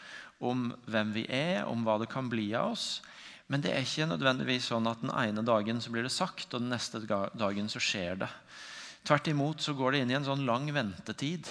om 0.43 0.73
hvem 0.91 1.15
vi 1.15 1.29
er, 1.31 1.63
om 1.71 1.87
hva 1.87 1.99
det 2.03 2.11
kan 2.11 2.31
bli 2.33 2.49
av 2.59 2.73
oss. 2.73 2.89
Men 3.47 3.63
det 3.63 3.71
er 3.71 3.87
ikke 3.87 4.11
nødvendigvis 4.11 4.67
sånn 4.73 4.91
at 4.91 5.05
den 5.05 5.15
ene 5.15 5.47
dagen 5.47 5.79
så 5.85 5.95
blir 5.95 6.07
det 6.07 6.15
sagt, 6.15 6.51
og 6.51 6.65
den 6.65 6.75
neste 6.75 7.05
dagen 7.07 7.71
så 7.71 7.83
skjer 7.83 8.19
det. 8.25 8.33
Tvert 9.07 9.31
imot 9.31 9.63
så 9.63 9.75
går 9.77 9.95
det 9.95 10.01
inn 10.03 10.13
i 10.13 10.17
en 10.19 10.27
sånn 10.27 10.47
lang 10.49 10.69
ventetid 10.75 11.49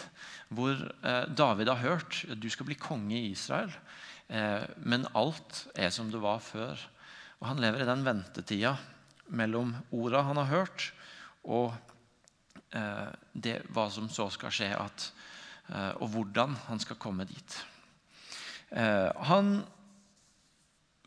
hvor 0.53 0.75
eh, 0.77 1.23
David 1.27 1.71
har 1.71 1.81
hørt 1.81 2.21
at 2.29 2.39
du 2.41 2.47
skal 2.51 2.67
bli 2.69 2.77
konge 2.79 3.17
i 3.17 3.31
Israel, 3.31 3.71
eh, 4.27 4.63
men 4.83 5.07
alt 5.17 5.65
er 5.75 5.91
som 5.93 6.11
det 6.11 6.21
var 6.23 6.39
før. 6.43 6.79
Og 7.41 7.49
Han 7.51 7.61
lever 7.63 7.83
i 7.83 7.89
den 7.89 8.05
ventetida 8.05 8.77
mellom 9.27 9.75
orda 9.91 10.23
han 10.23 10.39
har 10.39 10.51
hørt, 10.51 10.91
og 11.43 11.73
eh, 12.71 13.09
det, 13.33 13.59
hva 13.75 13.89
som 13.91 14.07
så 14.11 14.29
skal 14.33 14.53
skje, 14.53 14.71
at, 14.75 15.11
og 15.99 16.13
hvordan 16.13 16.53
han 16.69 16.79
skal 16.79 16.95
komme 16.95 17.25
dit. 17.27 17.55
Han 18.71 19.49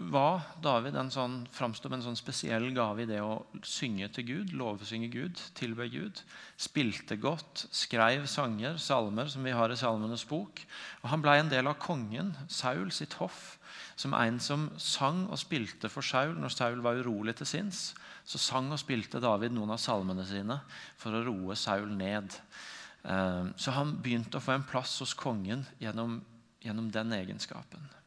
var 0.00 0.46
David 0.64 0.96
en 0.96 1.10
sånn, 1.12 1.34
framstod 1.52 1.92
med 1.92 2.00
en 2.00 2.06
sånn 2.08 2.18
spesiell 2.18 2.70
gave 2.72 3.04
i 3.04 3.08
det 3.08 3.18
å 3.20 3.42
synge 3.66 4.08
til 4.16 4.24
Gud, 4.30 4.54
lovsynge 4.56 5.10
Gud, 5.12 5.42
tilbe 5.58 5.90
Gud. 5.92 6.22
Spilte 6.56 7.18
godt, 7.20 7.66
skrev 7.76 8.24
sanger, 8.30 8.78
salmer, 8.80 9.28
som 9.28 9.44
vi 9.44 9.52
har 9.52 9.72
i 9.72 9.76
Salmenes 9.76 10.24
bok. 10.28 10.64
Og 11.02 11.10
Han 11.12 11.24
ble 11.24 11.36
en 11.42 11.52
del 11.52 11.68
av 11.68 11.76
kongen, 11.82 12.32
Saul 12.48 12.88
sitt 12.96 13.18
hoff, 13.20 13.58
som 14.00 14.16
en 14.16 14.40
som 14.40 14.70
sang 14.80 15.26
og 15.28 15.38
spilte 15.42 15.92
for 15.92 16.06
Saul 16.06 16.32
når 16.40 16.56
Saul 16.56 16.80
var 16.80 16.96
urolig 16.96 17.36
til 17.36 17.50
sinns. 17.52 17.90
Så 18.24 18.40
sang 18.40 18.72
og 18.72 18.80
spilte 18.80 19.20
David 19.20 19.52
noen 19.52 19.76
av 19.76 19.82
salmene 19.84 20.24
sine 20.24 20.62
for 20.96 21.12
å 21.12 21.24
roe 21.28 21.56
Saul 21.60 21.92
ned. 21.92 22.40
Eh, 23.04 23.52
så 23.52 23.76
han 23.76 23.98
begynte 24.00 24.40
å 24.40 24.44
få 24.44 24.56
en 24.56 24.68
plass 24.68 24.96
hos 25.04 25.12
kongen 25.12 25.68
gjennom, 25.82 26.22
gjennom 26.64 26.88
den 26.94 27.18
egenskapen. 27.20 27.99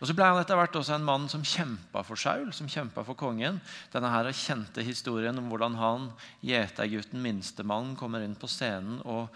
Og 0.00 0.08
Så 0.08 0.16
ble 0.16 0.26
han 0.26 0.40
etter 0.40 0.56
hvert 0.56 0.76
også 0.80 0.94
en 0.96 1.06
mann 1.06 1.26
som 1.28 1.44
kjempa 1.44 2.02
for 2.06 2.20
Saul, 2.20 2.52
som 2.56 2.68
kjempa 2.70 3.04
for 3.04 3.18
kongen. 3.18 3.60
Denne 3.92 4.12
her 4.12 4.30
kjente 4.32 4.84
historien 4.84 5.36
om 5.40 5.50
hvordan 5.52 5.76
han, 5.76 6.06
gjetergutten, 6.44 7.20
minstemann, 7.20 7.92
kommer 8.00 8.24
inn 8.24 8.38
på 8.38 8.48
scenen 8.50 9.02
og 9.04 9.28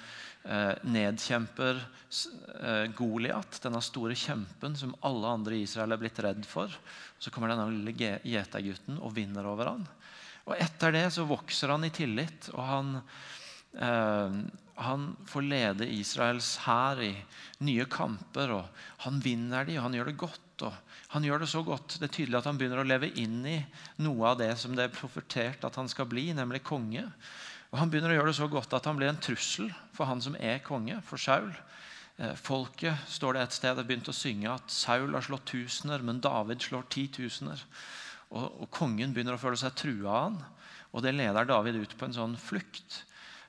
eh, 0.49 0.73
nedkjemper 0.89 1.83
eh, 1.83 2.87
Goliat, 2.97 3.61
denne 3.65 3.83
store 3.85 4.17
kjempen 4.17 4.79
som 4.81 4.97
alle 5.05 5.35
andre 5.37 5.59
i 5.59 5.67
Israel 5.67 5.93
er 5.93 6.01
blitt 6.01 6.23
redd 6.25 6.49
for. 6.49 6.73
Så 7.21 7.33
kommer 7.35 7.53
denne 7.53 7.69
lille 7.73 8.17
gjetergutten 8.25 8.99
og 9.01 9.15
vinner 9.17 9.47
over 9.51 9.75
han. 9.75 9.87
Og 10.45 10.57
Etter 10.61 10.93
det 10.93 11.07
så 11.15 11.25
vokser 11.29 11.73
han 11.73 11.87
i 11.87 11.93
tillit, 11.95 12.51
og 12.53 12.65
han, 12.69 12.91
eh, 13.81 14.41
han 14.75 15.13
får 15.31 15.47
lede 15.47 15.87
Israels 15.87 16.57
hær 16.65 16.99
i 17.03 17.13
nye 17.63 17.85
kamper. 17.87 18.51
og 18.57 19.05
Han 19.05 19.21
vinner 19.23 19.67
de, 19.67 19.79
og 19.79 19.87
han 19.87 19.95
gjør 19.95 20.11
det 20.11 20.17
godt. 20.19 20.41
og 20.63 20.75
han 21.15 21.25
gjør 21.25 21.39
Det 21.39 21.49
så 21.49 21.63
godt, 21.63 21.99
det 22.01 22.09
er 22.09 22.15
tydelig 22.15 22.39
at 22.39 22.45
han 22.45 22.59
begynner 22.59 22.83
å 22.83 22.87
leve 22.87 23.11
inn 23.15 23.45
i 23.47 23.59
noe 24.03 24.29
av 24.33 24.39
det 24.39 24.51
som 24.59 24.75
det 24.75 24.89
er 24.89 24.95
profetert 24.95 25.65
at 25.65 25.77
han 25.77 25.89
skal 25.89 26.07
bli, 26.07 26.33
nemlig 26.35 26.63
konge. 26.63 27.07
Og 27.71 27.79
Han 27.79 27.91
begynner 27.91 28.11
å 28.11 28.19
gjøre 28.19 28.31
det 28.31 28.39
så 28.39 28.49
godt 28.51 28.75
at 28.75 28.85
han 28.87 28.97
blir 28.97 29.09
en 29.11 29.19
trussel 29.19 29.71
for 29.95 30.07
han 30.07 30.21
som 30.23 30.37
er 30.39 30.63
konge, 30.63 31.01
for 31.03 31.19
Saul. 31.19 31.55
Eh, 32.19 32.35
folket 32.35 32.95
står 33.11 33.35
det 33.35 33.43
et 33.43 33.57
sted, 33.57 33.79
og 33.79 33.87
begynt 33.87 34.11
å 34.11 34.15
synge 34.15 34.51
at 34.51 34.71
Saul 34.71 35.15
har 35.15 35.23
slått 35.27 35.49
tusener, 35.51 36.03
men 36.03 36.23
David 36.23 36.63
slår 36.63 36.87
titusener. 36.91 37.63
Og, 38.31 38.63
og 38.63 38.71
kongen 38.71 39.15
begynner 39.15 39.35
å 39.35 39.43
føle 39.43 39.59
seg 39.59 39.75
trua 39.75 40.11
av 40.11 40.23
han. 40.29 40.39
Og 40.95 41.03
det 41.03 41.15
leder 41.15 41.47
David 41.47 41.81
ut 41.83 41.97
på 41.99 42.07
en 42.07 42.15
sånn 42.15 42.39
flukt. 42.39 43.03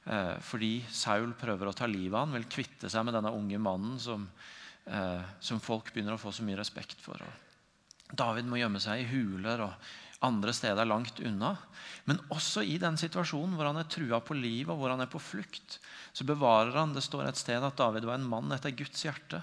Eh, 0.06 0.36
fordi 0.46 0.78
Saul 0.94 1.34
prøver 1.38 1.70
å 1.70 1.76
ta 1.76 1.88
livet 1.90 2.14
av 2.14 2.28
han, 2.28 2.38
vil 2.38 2.50
kvitte 2.52 2.92
seg 2.92 3.08
med 3.08 3.18
denne 3.18 3.34
unge 3.34 3.58
mannen 3.62 3.98
som, 4.00 4.28
eh, 4.86 5.22
som 5.40 5.60
folk 5.60 5.92
begynner 5.94 6.14
å 6.14 6.22
få 6.22 6.34
så 6.34 6.46
mye 6.46 6.60
respekt 6.60 7.02
for. 7.02 7.18
Og 7.22 8.16
David 8.16 8.46
må 8.46 8.60
gjemme 8.62 8.80
seg 8.80 9.02
i 9.02 9.10
huler 9.10 9.66
og 9.66 9.74
andre 10.26 10.54
steder 10.54 10.88
langt 10.88 11.20
unna. 11.20 11.56
Men 12.06 12.22
også 12.34 12.64
i 12.64 12.78
den 12.82 12.98
situasjonen 12.98 13.56
hvor 13.58 13.70
han 13.70 13.82
er 13.82 13.90
trua 13.90 14.22
på 14.24 14.38
livet 14.38 14.72
og 14.74 14.80
hvor 14.80 14.94
han 14.94 15.02
er 15.04 15.10
på 15.12 15.22
flukt, 15.22 15.80
så 16.14 16.26
bevarer 16.28 16.78
han 16.78 16.94
Det 16.94 17.04
står 17.04 17.28
et 17.28 17.40
sted 17.40 17.64
at 17.64 17.78
David 17.78 18.06
var 18.06 18.20
en 18.20 18.30
mann 18.30 18.54
etter 18.56 18.72
Guds 18.78 19.04
hjerte. 19.06 19.42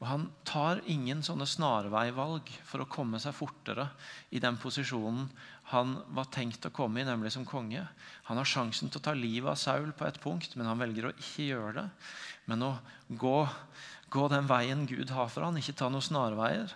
Og 0.00 0.06
Han 0.08 0.30
tar 0.48 0.80
ingen 0.88 1.22
sånne 1.22 1.46
snarveivalg 1.46 2.48
for 2.64 2.82
å 2.82 2.88
komme 2.88 3.20
seg 3.20 3.36
fortere 3.36 3.90
i 4.30 4.40
den 4.40 4.56
posisjonen 4.56 5.28
han 5.70 5.94
var 6.16 6.26
tenkt 6.34 6.66
å 6.66 6.72
komme 6.74 7.02
i, 7.02 7.06
nemlig 7.06 7.30
som 7.34 7.46
konge. 7.46 7.84
Han 8.26 8.38
har 8.40 8.48
sjansen 8.48 8.90
til 8.90 8.98
å 8.98 9.04
ta 9.06 9.14
livet 9.14 9.52
av 9.52 9.58
Saul 9.60 9.92
på 9.94 10.06
et 10.08 10.18
punkt, 10.22 10.56
men 10.58 10.66
han 10.66 10.80
velger 10.80 11.06
å 11.06 11.14
ikke 11.14 11.46
gjøre 11.46 11.74
det. 11.76 11.84
Men 12.50 12.64
å 12.66 12.70
gå, 13.06 13.36
gå 14.10 14.24
den 14.32 14.48
veien 14.50 14.82
Gud 14.90 15.12
har 15.14 15.30
for 15.30 15.46
han, 15.46 15.58
ikke 15.60 15.76
ta 15.78 15.86
noen 15.92 16.02
snarveier. 16.02 16.74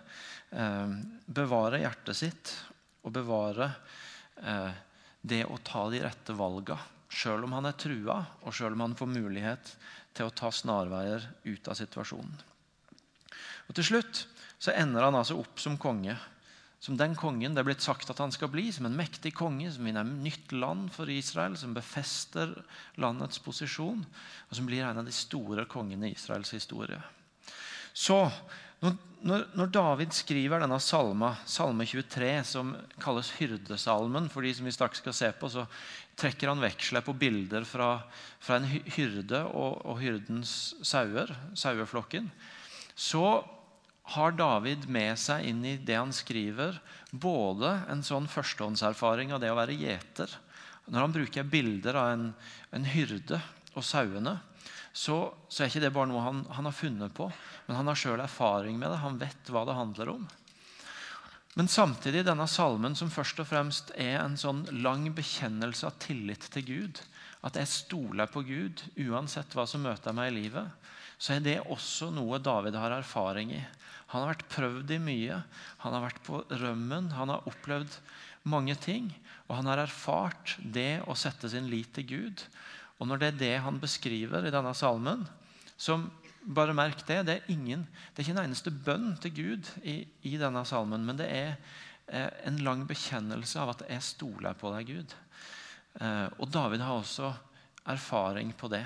Eh, 0.55 0.95
bevare 1.27 1.83
hjertet 1.83 2.21
sitt 2.21 2.55
og 3.03 3.17
bevare 3.17 3.73
eh, 4.39 4.71
det 5.27 5.43
å 5.49 5.59
ta 5.67 5.89
de 5.91 6.05
rette 6.05 6.37
valga. 6.39 6.79
Sjøl 7.11 7.47
om 7.47 7.57
han 7.59 7.67
er 7.67 7.79
trua, 7.79 8.21
og 8.47 8.55
sjøl 8.55 8.77
om 8.77 8.87
han 8.87 8.99
får 8.99 9.11
mulighet 9.11 9.75
til 10.15 10.29
å 10.29 10.35
ta 10.39 10.53
snarveier 10.55 11.27
ut 11.49 11.71
av 11.71 11.79
situasjonen. 11.79 12.39
Og 13.67 13.75
Til 13.75 13.91
slutt 13.91 14.25
så 14.63 14.75
ender 14.77 15.07
han 15.07 15.19
altså 15.19 15.41
opp 15.41 15.59
som 15.61 15.79
konge. 15.81 16.15
Som 16.85 16.99
den 17.01 17.15
kongen 17.17 17.55
det 17.57 17.63
er 17.63 17.69
blitt 17.71 17.85
sagt 17.85 18.11
at 18.13 18.19
han 18.21 18.33
skal 18.35 18.51
bli, 18.53 18.67
som 18.75 18.85
en 18.85 18.97
mektig 18.99 19.31
konge 19.39 19.71
som 19.73 19.87
vinner 19.89 20.05
nytt 20.05 20.53
land 20.53 20.91
for 20.93 21.09
Israel, 21.09 21.57
som 21.57 21.73
befester 21.73 22.53
landets 23.01 23.41
posisjon, 23.41 24.03
og 24.05 24.59
som 24.59 24.69
blir 24.69 24.85
en 24.85 25.01
av 25.01 25.09
de 25.09 25.15
store 25.17 25.65
kongene 25.71 26.11
i 26.11 26.13
Israels 26.13 26.53
historie. 26.53 27.01
Så, 27.97 28.19
når, 29.25 29.47
når 29.57 29.73
David 29.73 30.13
skriver 30.13 30.61
denne 30.61 30.77
salma, 30.83 31.33
salme 31.49 31.87
23, 31.89 32.31
som 32.45 32.75
kalles 33.01 33.31
hyrdesalmen 33.39 34.27
For 34.29 34.45
de 34.45 34.51
som 34.59 34.67
vi 34.69 34.75
straks 34.75 35.01
skal 35.01 35.17
se 35.17 35.31
på, 35.39 35.49
så 35.49 35.65
trekker 36.21 36.53
han 36.53 36.61
veksler 36.61 37.07
på 37.07 37.17
bilder 37.17 37.65
fra, 37.65 37.95
fra 38.45 38.61
en 38.61 38.69
hyrde 38.69 39.41
og, 39.47 39.81
og 39.89 40.03
hyrdens 40.03 40.75
sauer, 40.85 41.33
saueflokken. 41.57 42.29
Så 42.93 43.25
har 44.05 44.35
David 44.37 44.89
med 44.89 45.17
seg 45.19 45.47
inn 45.49 45.65
i 45.65 45.77
det 45.81 45.97
han 45.97 46.13
skriver, 46.13 46.77
både 47.11 47.71
en 47.89 48.03
sånn 48.05 48.29
førstehåndserfaring 48.29 49.33
av 49.33 49.41
det 49.41 49.53
å 49.53 49.57
være 49.57 49.77
gjeter 49.79 50.33
Når 50.85 51.01
han 51.01 51.15
bruker 51.15 51.47
bilder 51.49 51.97
av 51.97 52.11
en, 52.13 52.25
en 52.77 52.85
hyrde 52.85 53.39
og 53.73 53.85
sauene, 53.87 54.37
så, 54.93 55.33
så, 55.49 55.63
er 55.63 55.71
ikke 55.71 55.81
det 55.87 55.95
bare 55.95 56.11
noe 56.11 56.23
han, 56.23 56.43
han 56.53 56.69
har 56.69 56.77
funnet 56.77 57.15
på, 57.17 57.31
men 57.67 57.79
han 57.79 57.89
har 57.89 57.99
sjøl 57.99 58.21
erfaring 58.21 58.77
med 58.79 58.93
det. 58.93 59.01
Han 59.01 59.17
vet 59.19 59.49
hva 59.51 59.65
det 59.67 59.79
handler 59.79 60.13
om. 60.13 60.27
Men 61.57 61.71
samtidig 61.71 62.27
denne 62.27 62.47
salmen 62.51 62.95
som 62.99 63.11
først 63.11 63.41
og 63.41 63.49
fremst 63.49 63.91
er 63.97 64.21
en 64.21 64.37
sånn 64.39 64.67
lang 64.85 65.09
bekjennelse 65.17 65.89
av 65.89 65.97
tillit 66.05 66.47
til 66.53 66.69
Gud. 66.69 67.01
At 67.47 67.57
jeg 67.59 67.73
stoler 67.73 68.29
på 68.31 68.45
Gud 68.45 68.85
uansett 69.09 69.57
hva 69.57 69.65
som 69.71 69.83
møter 69.87 70.15
meg 70.15 70.31
i 70.31 70.37
livet 70.43 70.85
så 71.19 71.37
er 71.37 71.45
det 71.45 71.61
også 71.73 72.11
noe 72.13 72.41
David 72.43 72.77
har 72.79 72.95
erfaring 72.99 73.55
i. 73.55 73.63
Han 74.15 74.23
har 74.23 74.31
vært 74.31 74.51
prøvd 74.53 74.93
i 74.95 75.01
mye. 75.03 75.41
Han 75.83 75.97
har 75.97 76.05
vært 76.07 76.23
på 76.23 76.41
rømmen. 76.55 77.11
Han 77.19 77.33
har 77.35 77.49
opplevd 77.51 77.99
mange 78.47 78.77
ting. 78.79 79.11
Og 79.49 79.59
han 79.59 79.69
har 79.69 79.83
erfart 79.83 80.55
det 80.63 81.03
å 81.11 81.17
sette 81.19 81.51
sin 81.51 81.67
lit 81.69 81.91
til 81.97 82.07
Gud. 82.13 82.45
Og 83.03 83.11
når 83.11 83.21
det 83.21 83.31
er 83.33 83.41
det 83.41 83.55
han 83.65 83.81
beskriver 83.83 84.47
i 84.47 84.53
denne 84.55 84.71
salmen, 84.79 85.27
som 85.77 86.07
bare 86.45 86.77
merk 86.77 87.03
det, 87.09 87.23
det 87.27 87.35
er, 87.39 87.51
ingen, 87.53 87.83
det 88.13 88.21
er 88.21 88.27
ikke 88.27 88.37
en 88.37 88.45
eneste 88.45 88.73
bønn 88.87 89.15
til 89.21 89.35
Gud 89.35 89.71
i, 89.83 90.03
i 90.29 90.37
denne 90.39 90.63
salmen, 90.69 91.03
men 91.09 91.19
det 91.19 91.27
er 91.33 91.55
eh, 92.07 92.29
en 92.47 92.61
lang 92.63 92.85
bekjennelse 92.87 93.61
av 93.61 93.75
at 93.75 93.85
'jeg 93.89 94.05
stoler 94.05 94.55
på 94.61 94.71
deg, 94.77 94.93
Gud'. 94.93 95.15
Eh, 96.01 96.29
og 96.39 96.53
David 96.53 96.85
har 96.85 97.01
også 97.01 97.33
erfaring 97.89 98.53
på 98.53 98.69
det. 98.69 98.85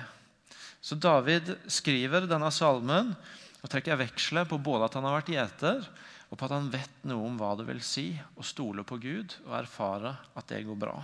Så 0.81 0.95
David 0.95 1.51
skriver 1.67 2.27
denne 2.27 2.51
salmen 2.51 3.13
og 3.59 3.71
trekker 3.71 3.93
jeg 3.93 4.01
veksler 4.05 4.47
på 4.47 4.59
både 4.63 4.87
at 4.87 4.95
han 4.97 5.07
har 5.07 5.17
vært 5.19 5.33
gjeter, 5.33 5.83
og 6.29 6.37
på 6.37 6.45
at 6.45 6.53
han 6.55 6.69
vet 6.71 7.05
noe 7.09 7.25
om 7.27 7.37
hva 7.39 7.55
det 7.59 7.65
vil 7.67 7.81
si 7.83 8.11
å 8.37 8.45
stole 8.45 8.85
på 8.87 8.99
Gud 9.01 9.35
og 9.47 9.55
erfare 9.59 10.13
at 10.37 10.51
det 10.51 10.61
går 10.67 10.77
bra. 10.79 10.95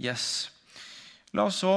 Yes. 0.00 0.48
La 1.36 1.46
oss 1.46 1.60
så 1.62 1.74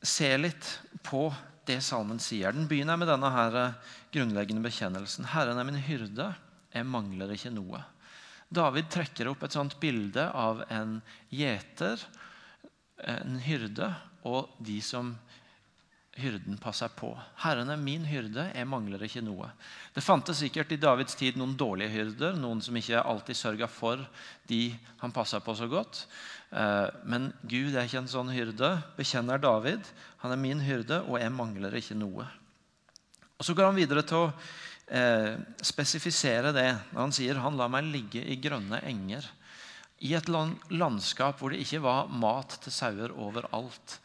se 0.00 0.30
litt 0.38 0.68
på 1.06 1.28
det 1.68 1.80
salmen 1.84 2.20
sier. 2.22 2.54
Den 2.54 2.68
begynner 2.70 2.98
med 2.98 3.10
denne 3.10 3.30
her 3.34 3.58
grunnleggende 4.14 4.64
bekjennelsen. 4.64 5.28
Herren 5.34 5.60
er 5.60 5.66
min 5.68 5.82
hyrde, 5.82 6.32
jeg 6.70 6.86
mangler 6.86 7.34
ikke 7.34 7.52
noe. 7.52 7.82
David 8.50 8.88
trekker 8.90 9.30
opp 9.30 9.44
et 9.46 9.54
sånt 9.54 9.76
bilde 9.82 10.24
av 10.34 10.64
en 10.72 10.96
gjeter, 11.30 12.02
en 13.06 13.38
hyrde, 13.44 13.92
og 14.26 14.50
de 14.58 14.80
som 14.84 15.14
hyrden 16.20 16.58
passer 16.60 16.90
på. 16.94 17.10
Herren 17.42 17.72
er 17.72 17.80
min 17.80 18.04
hyrde, 18.08 18.46
jeg 18.54 18.68
mangler 18.68 19.02
ikke 19.06 19.22
noe. 19.24 19.48
Det 19.94 20.04
fantes 20.04 20.42
sikkert 20.42 20.72
i 20.74 20.78
Davids 20.80 21.16
tid 21.18 21.38
noen 21.40 21.56
dårlige 21.58 21.94
hyrder, 21.94 22.36
noen 22.38 22.60
som 22.64 22.76
ikke 22.76 23.00
alltid 23.00 23.38
sørga 23.38 23.68
for 23.70 24.04
de 24.50 24.68
han 25.00 25.14
passa 25.16 25.40
på 25.42 25.54
så 25.58 25.68
godt. 25.70 26.04
Eh, 26.50 26.86
men 27.08 27.30
Gud 27.42 27.74
er 27.74 27.88
ikke 27.88 28.02
en 28.04 28.12
sånn 28.12 28.32
hyrde, 28.34 28.74
bekjenner 28.98 29.42
David. 29.42 29.88
Han 30.24 30.34
er 30.34 30.40
min 30.40 30.62
hyrde, 30.64 31.02
og 31.06 31.18
jeg 31.22 31.34
mangler 31.34 31.76
ikke 31.80 31.98
noe. 31.98 32.28
Og 33.40 33.46
Så 33.46 33.56
går 33.56 33.70
han 33.70 33.80
videre 33.80 34.04
til 34.04 34.26
å 34.26 34.32
eh, 34.92 35.36
spesifisere 35.64 36.52
det 36.52 36.68
når 36.92 37.00
han 37.00 37.14
sier 37.16 37.40
han 37.40 37.56
lar 37.56 37.72
meg 37.72 37.88
ligge 37.88 38.22
i 38.22 38.36
grønne 38.36 38.82
enger. 38.84 39.24
I 40.04 40.14
et 40.16 40.28
landskap 40.32 41.40
hvor 41.40 41.52
det 41.52 41.60
ikke 41.64 41.82
var 41.84 42.08
mat 42.08 42.56
til 42.64 42.72
sauer 42.72 43.12
overalt 43.12 43.98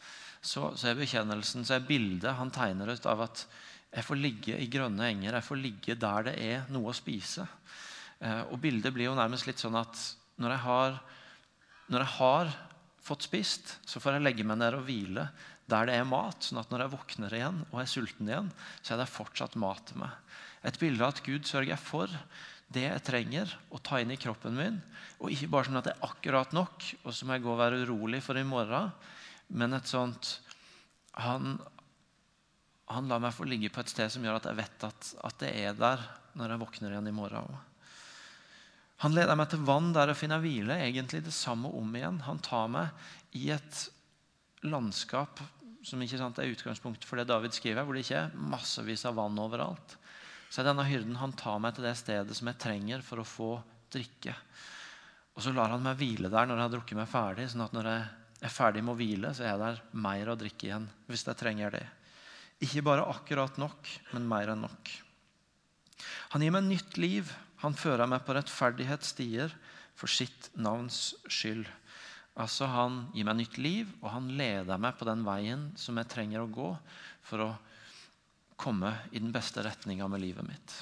så, 0.46 0.70
så 0.78 0.90
er 0.90 0.98
bekjennelsen, 0.98 1.66
så 1.66 1.76
er 1.76 1.88
bildet 1.88 2.36
han 2.38 2.52
tegner 2.54 2.92
ut 2.94 3.08
av 3.10 3.26
at 3.26 3.46
jeg 3.96 4.04
får 4.06 4.18
ligge 4.20 4.58
i 4.60 4.68
grønne 4.70 5.08
enger, 5.08 5.38
jeg 5.38 5.46
får 5.46 5.60
ligge 5.60 5.98
der 5.98 6.28
det 6.28 6.36
er 6.42 6.70
noe 6.74 6.92
å 6.92 6.96
spise. 6.96 7.46
Eh, 8.20 8.42
og 8.50 8.60
bildet 8.62 8.94
blir 8.94 9.08
jo 9.08 9.18
nærmest 9.18 9.48
litt 9.48 9.62
sånn 9.62 9.78
at 9.78 10.00
når 10.42 10.52
jeg, 10.52 10.62
har, 10.66 10.98
når 11.92 12.04
jeg 12.04 12.14
har 12.18 12.54
fått 13.06 13.28
spist, 13.28 13.76
så 13.88 14.02
får 14.02 14.18
jeg 14.18 14.26
legge 14.26 14.46
meg 14.46 14.60
ned 14.60 14.76
og 14.78 14.84
hvile 14.88 15.28
der 15.66 15.88
det 15.88 15.96
er 15.98 16.08
mat. 16.08 16.44
Sånn 16.44 16.60
at 16.60 16.70
når 16.70 16.84
jeg 16.84 16.94
våkner 16.94 17.38
igjen 17.38 17.62
og 17.70 17.80
er 17.82 17.90
sulten 17.90 18.28
igjen, 18.30 18.50
så 18.82 18.94
er 18.94 19.02
det 19.02 19.10
fortsatt 19.10 19.56
mat 19.58 19.88
til 19.88 20.02
meg. 20.04 20.12
Et 20.66 20.78
bilde 20.82 21.02
av 21.02 21.14
at 21.14 21.24
Gud 21.26 21.48
sørger 21.48 21.80
for 21.80 22.12
det 22.74 22.84
jeg 22.88 23.04
trenger 23.06 23.52
å 23.70 23.80
ta 23.82 24.00
inn 24.02 24.12
i 24.12 24.20
kroppen 24.20 24.56
min. 24.58 24.80
Og 25.22 25.32
ikke 25.32 25.50
bare 25.50 25.70
sånn 25.70 25.80
at 25.80 25.88
det 25.88 25.94
er 25.96 26.08
akkurat 26.08 26.54
nok, 26.54 26.90
og 27.06 27.14
så 27.14 27.26
må 27.26 27.36
jeg 27.36 27.46
gå 27.46 27.52
og 27.54 27.62
være 27.62 27.84
urolig 27.86 28.20
for 28.24 28.38
i 28.38 28.46
morgen 28.46 28.90
men 29.48 29.76
et 29.76 29.88
sånt 29.88 30.36
han, 31.16 31.56
han 32.92 33.08
lar 33.08 33.22
meg 33.22 33.34
få 33.34 33.46
ligge 33.48 33.70
på 33.72 33.80
et 33.80 33.92
sted 33.92 34.12
som 34.12 34.24
gjør 34.26 34.40
at 34.40 34.48
jeg 34.50 34.58
vet 34.58 34.86
at, 34.88 35.10
at 35.24 35.38
det 35.40 35.52
er 35.64 35.78
der 35.78 36.02
når 36.36 36.52
jeg 36.52 36.62
våkner 36.62 36.92
igjen 36.92 37.08
i 37.08 37.16
morgen. 37.16 37.56
Han 39.04 39.16
leder 39.16 39.36
meg 39.36 39.48
til 39.52 39.64
vann 39.64 39.92
der 39.96 40.12
jeg 40.12 40.20
finner 40.20 40.40
hvile. 40.40 40.76
Egentlig 40.84 41.22
det 41.24 41.34
samme 41.36 41.70
om 41.72 41.94
igjen. 41.96 42.22
Han 42.28 42.40
tar 42.44 42.68
meg 42.72 43.36
i 43.36 43.48
et 43.54 43.80
landskap 44.64 45.40
som 45.86 46.02
ikke 46.02 46.18
sant, 46.18 46.38
er 46.42 46.50
utgangspunktet 46.50 47.06
for 47.06 47.20
det 47.20 47.28
David 47.30 47.54
skriver, 47.54 47.84
hvor 47.86 47.94
det 47.94 48.02
ikke 48.02 48.24
er 48.24 48.46
massevis 48.50 49.04
av 49.06 49.18
vann 49.20 49.38
overalt, 49.38 49.94
så 50.50 50.60
er 50.60 50.70
denne 50.70 50.86
hyrden 50.88 51.18
han 51.20 51.34
tar 51.38 51.60
meg 51.62 51.76
til 51.76 51.86
det 51.86 51.94
stedet 52.00 52.34
som 52.34 52.50
jeg 52.50 52.58
trenger 52.62 53.04
for 53.06 53.22
å 53.22 53.26
få 53.28 53.50
drikke. 53.94 54.34
Og 55.36 55.44
så 55.44 55.52
lar 55.54 55.70
han 55.70 55.84
meg 55.84 56.00
hvile 56.00 56.30
der 56.32 56.48
når 56.48 56.58
jeg 56.58 56.66
har 56.66 56.72
drukket 56.74 56.98
meg 56.98 57.10
ferdig, 57.12 57.46
sånn 57.52 57.66
at 57.66 57.76
når 57.76 57.90
jeg 57.92 58.06
er 58.46 58.52
ferdig 58.52 58.82
med 58.84 58.94
å 58.94 58.98
hvile, 58.98 59.32
så 59.34 59.46
er 59.46 59.60
det 59.60 59.72
mer 59.98 60.32
å 60.32 60.38
drikke 60.38 60.68
igjen 60.68 60.86
hvis 61.10 61.26
jeg 61.26 61.38
trenger 61.40 61.74
det. 61.78 61.84
Ikke 62.64 62.84
bare 62.86 63.08
akkurat 63.12 63.58
nok, 63.60 63.88
men 64.14 64.28
mer 64.28 64.54
enn 64.54 64.64
nok. 64.64 64.92
Han 66.32 66.44
gir 66.44 66.54
meg 66.54 66.68
nytt 66.68 66.96
liv. 67.00 67.32
Han 67.62 67.76
fører 67.76 68.08
meg 68.08 68.24
på 68.24 68.36
rettferdighetsstier 68.36 69.52
for 69.96 70.12
sitt 70.12 70.50
navns 70.56 71.14
skyld. 71.32 71.68
Altså 72.36 72.68
Han 72.68 73.06
gir 73.16 73.24
meg 73.28 73.38
nytt 73.38 73.56
liv, 73.60 73.92
og 74.02 74.10
han 74.12 74.28
leder 74.36 74.80
meg 74.80 74.98
på 74.98 75.08
den 75.08 75.22
veien 75.24 75.70
som 75.80 75.96
jeg 75.96 76.10
trenger 76.12 76.42
å 76.42 76.50
gå 76.52 76.72
for 77.24 77.44
å 77.46 77.54
komme 78.60 78.92
i 79.12 79.20
den 79.20 79.32
beste 79.32 79.64
retninga 79.64 80.08
med 80.08 80.20
livet 80.24 80.44
mitt. 80.48 80.74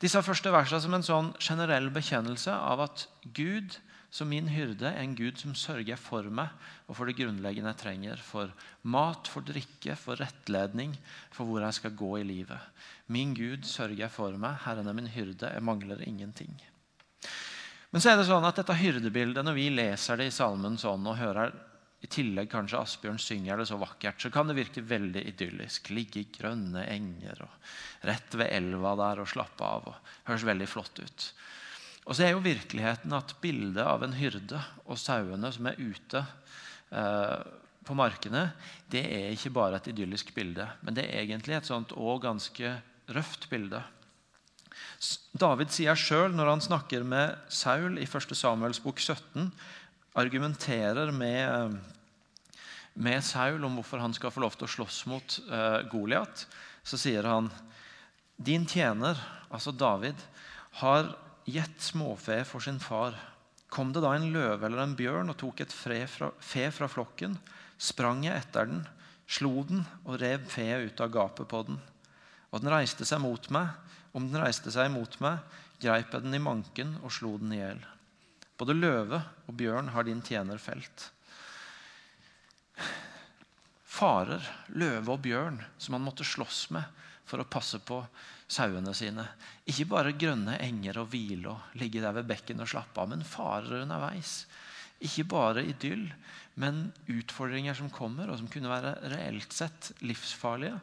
Disse 0.00 0.20
første 0.24 0.52
versene 0.52 0.80
som 0.80 0.96
en 0.96 1.04
sånn 1.04 1.30
generell 1.42 1.88
bekjennelse 1.92 2.52
av 2.52 2.84
at 2.86 3.06
Gud 3.36 3.76
som 4.16 4.30
min 4.32 4.48
hyrde 4.48 4.88
er 4.88 5.02
en 5.02 5.16
Gud 5.18 5.36
som 5.40 5.52
sørger 5.56 5.98
for 6.00 6.24
meg 6.32 6.52
og 6.86 6.96
for 6.96 7.08
det 7.08 7.18
grunnleggende 7.18 7.74
jeg 7.74 7.80
trenger. 7.82 8.22
For 8.24 8.52
mat, 8.88 9.28
for 9.28 9.44
drikke, 9.44 9.96
for 10.00 10.16
rettledning, 10.20 10.94
for 11.34 11.48
hvor 11.48 11.64
jeg 11.66 11.76
skal 11.76 11.98
gå 11.98 12.12
i 12.20 12.24
livet. 12.24 12.86
Min 13.12 13.34
Gud 13.36 13.68
sørger 13.68 14.08
for 14.12 14.38
meg. 14.40 14.56
Herren 14.64 14.88
er 14.88 14.96
min 14.96 15.12
hyrde. 15.12 15.52
Jeg 15.52 15.64
mangler 15.64 16.00
ingenting. 16.06 16.56
Men 17.92 18.02
så 18.02 18.12
er 18.12 18.18
det 18.18 18.26
sånn 18.28 18.44
at 18.44 18.58
dette 18.58 18.74
hyrdebildet, 18.76 19.44
når 19.46 19.56
vi 19.56 19.70
leser 19.72 20.18
det 20.20 20.30
i 20.30 20.34
salmen 20.34 20.78
sånn 20.80 21.06
og 21.06 21.20
hører 21.20 21.54
i 22.04 22.08
tillegg 22.12 22.50
kanskje 22.52 22.80
Asbjørn 22.80 23.18
synger 23.20 23.60
det 23.60 23.68
så 23.70 23.78
vakkert, 23.80 24.20
så 24.20 24.30
kan 24.32 24.48
det 24.48 24.58
virke 24.58 24.84
veldig 24.84 25.22
idyllisk. 25.30 25.90
Ligge 25.96 26.22
i 26.22 26.28
grønne 26.32 26.84
enger 26.92 27.40
og 27.46 28.06
rett 28.06 28.36
ved 28.36 28.52
elva 28.52 28.92
der 29.00 29.22
og 29.22 29.30
slappe 29.32 29.64
av. 29.64 29.88
og 29.90 30.28
Høres 30.28 30.46
veldig 30.46 30.68
flott 30.70 31.00
ut. 31.00 31.28
Og 32.06 32.14
så 32.14 32.26
er 32.26 32.36
jo 32.36 32.42
virkeligheten 32.44 33.14
at 33.16 33.34
bildet 33.42 33.82
av 33.82 34.04
en 34.06 34.14
hyrde 34.14 34.60
og 34.86 34.98
sauene 35.00 35.50
som 35.54 35.66
er 35.66 35.80
ute 35.80 36.22
eh, 36.22 37.40
på 37.86 37.96
markene, 37.98 38.48
det 38.90 39.02
er 39.10 39.32
ikke 39.34 39.54
bare 39.54 39.80
et 39.80 39.90
idyllisk 39.90 40.30
bilde, 40.34 40.68
men 40.86 40.94
det 40.94 41.06
er 41.06 41.24
egentlig 41.24 41.58
et 41.58 41.68
sånt 41.68 41.94
og 41.98 42.22
ganske 42.22 42.76
røft 43.14 43.48
bilde. 43.50 43.82
David 45.36 45.74
sier 45.74 45.98
sjøl, 45.98 46.34
når 46.34 46.50
han 46.54 46.64
snakker 46.64 47.04
med 47.06 47.34
Saul 47.52 47.98
i 47.98 48.06
1. 48.06 48.32
Samuels 48.38 48.80
bok 48.82 49.02
17, 49.02 49.50
argumenterer 50.16 51.12
med, 51.12 51.76
med, 52.94 53.20
Saul 53.26 53.66
om 53.66 53.76
hvorfor 53.78 54.00
han 54.00 54.14
skal 54.16 54.32
få 54.32 54.46
lov 54.46 54.56
til 54.56 54.68
å 54.68 54.72
slåss 54.78 55.02
mot 55.10 55.38
eh, 55.50 55.82
Goliat, 55.90 56.46
så 56.86 56.98
sier 57.00 57.26
han 57.28 57.50
Din 58.36 58.66
tjener, 58.68 59.18
altså 59.50 59.74
David, 59.74 60.18
har 60.82 61.14
gitt 61.46 61.80
småfe 61.80 62.42
for 62.44 62.60
sin 62.60 62.80
far. 62.82 63.14
Kom 63.70 63.92
det 63.94 64.02
da 64.02 64.12
en 64.14 64.30
løve 64.34 64.66
eller 64.66 64.82
en 64.82 64.96
bjørn 64.98 65.30
og 65.30 65.38
tok 65.40 65.62
et 65.62 65.72
fra, 65.72 66.30
fe 66.38 66.68
fra 66.74 66.88
flokken, 66.90 67.38
sprang 67.78 68.24
jeg 68.26 68.38
etter 68.42 68.70
den, 68.70 68.84
slo 69.26 69.62
den 69.66 69.84
og 70.04 70.18
rev 70.22 70.46
feet 70.50 70.90
ut 70.90 71.02
av 71.02 71.12
gapet 71.14 71.48
på 71.50 71.62
den. 71.68 71.78
Og 72.50 72.62
den 72.62 72.72
reiste 72.72 73.06
seg 73.06 73.22
mot 73.22 73.50
meg, 73.54 73.74
om 74.16 74.26
den 74.30 74.42
reiste 74.42 74.72
seg 74.74 74.90
imot 74.90 75.18
meg, 75.22 75.42
greip 75.82 76.14
jeg 76.14 76.24
den 76.24 76.38
i 76.38 76.42
manken 76.42 76.96
og 77.02 77.12
slo 77.12 77.34
den 77.38 77.52
i 77.54 77.60
hjel. 77.60 77.82
Både 78.56 78.76
løve 78.76 79.20
og 79.46 79.58
bjørn 79.58 79.90
har 79.92 80.06
din 80.06 80.22
tjener 80.24 80.58
felt. 80.62 81.10
Farer, 83.96 84.44
løve 84.72 85.12
og 85.12 85.22
bjørn 85.24 85.60
som 85.78 85.96
han 85.96 86.04
måtte 86.06 86.24
slåss 86.26 86.68
med 86.74 87.04
for 87.26 87.42
å 87.42 87.48
passe 87.50 87.80
på 87.82 88.00
sauene 88.48 88.94
sine. 88.94 89.24
Ikke 89.66 89.88
bare 89.90 90.14
grønne 90.18 90.58
enger 90.62 91.02
og 91.02 91.10
hvile 91.12 91.52
og 91.52 91.80
ligge 91.80 92.02
der 92.02 92.14
ved 92.16 92.28
bekken 92.30 92.62
og 92.62 92.70
slappe 92.70 93.02
av, 93.02 93.10
men 93.10 93.26
farer 93.26 93.82
underveis. 93.82 94.44
Ikke 95.04 95.26
bare 95.28 95.66
idyll, 95.66 96.06
men 96.56 96.86
utfordringer 97.10 97.76
som 97.76 97.90
kommer, 97.92 98.30
og 98.30 98.38
som 98.40 98.48
kunne 98.48 98.70
være 98.70 98.94
reelt 99.12 99.52
sett 99.52 99.92
livsfarlige. 100.06 100.78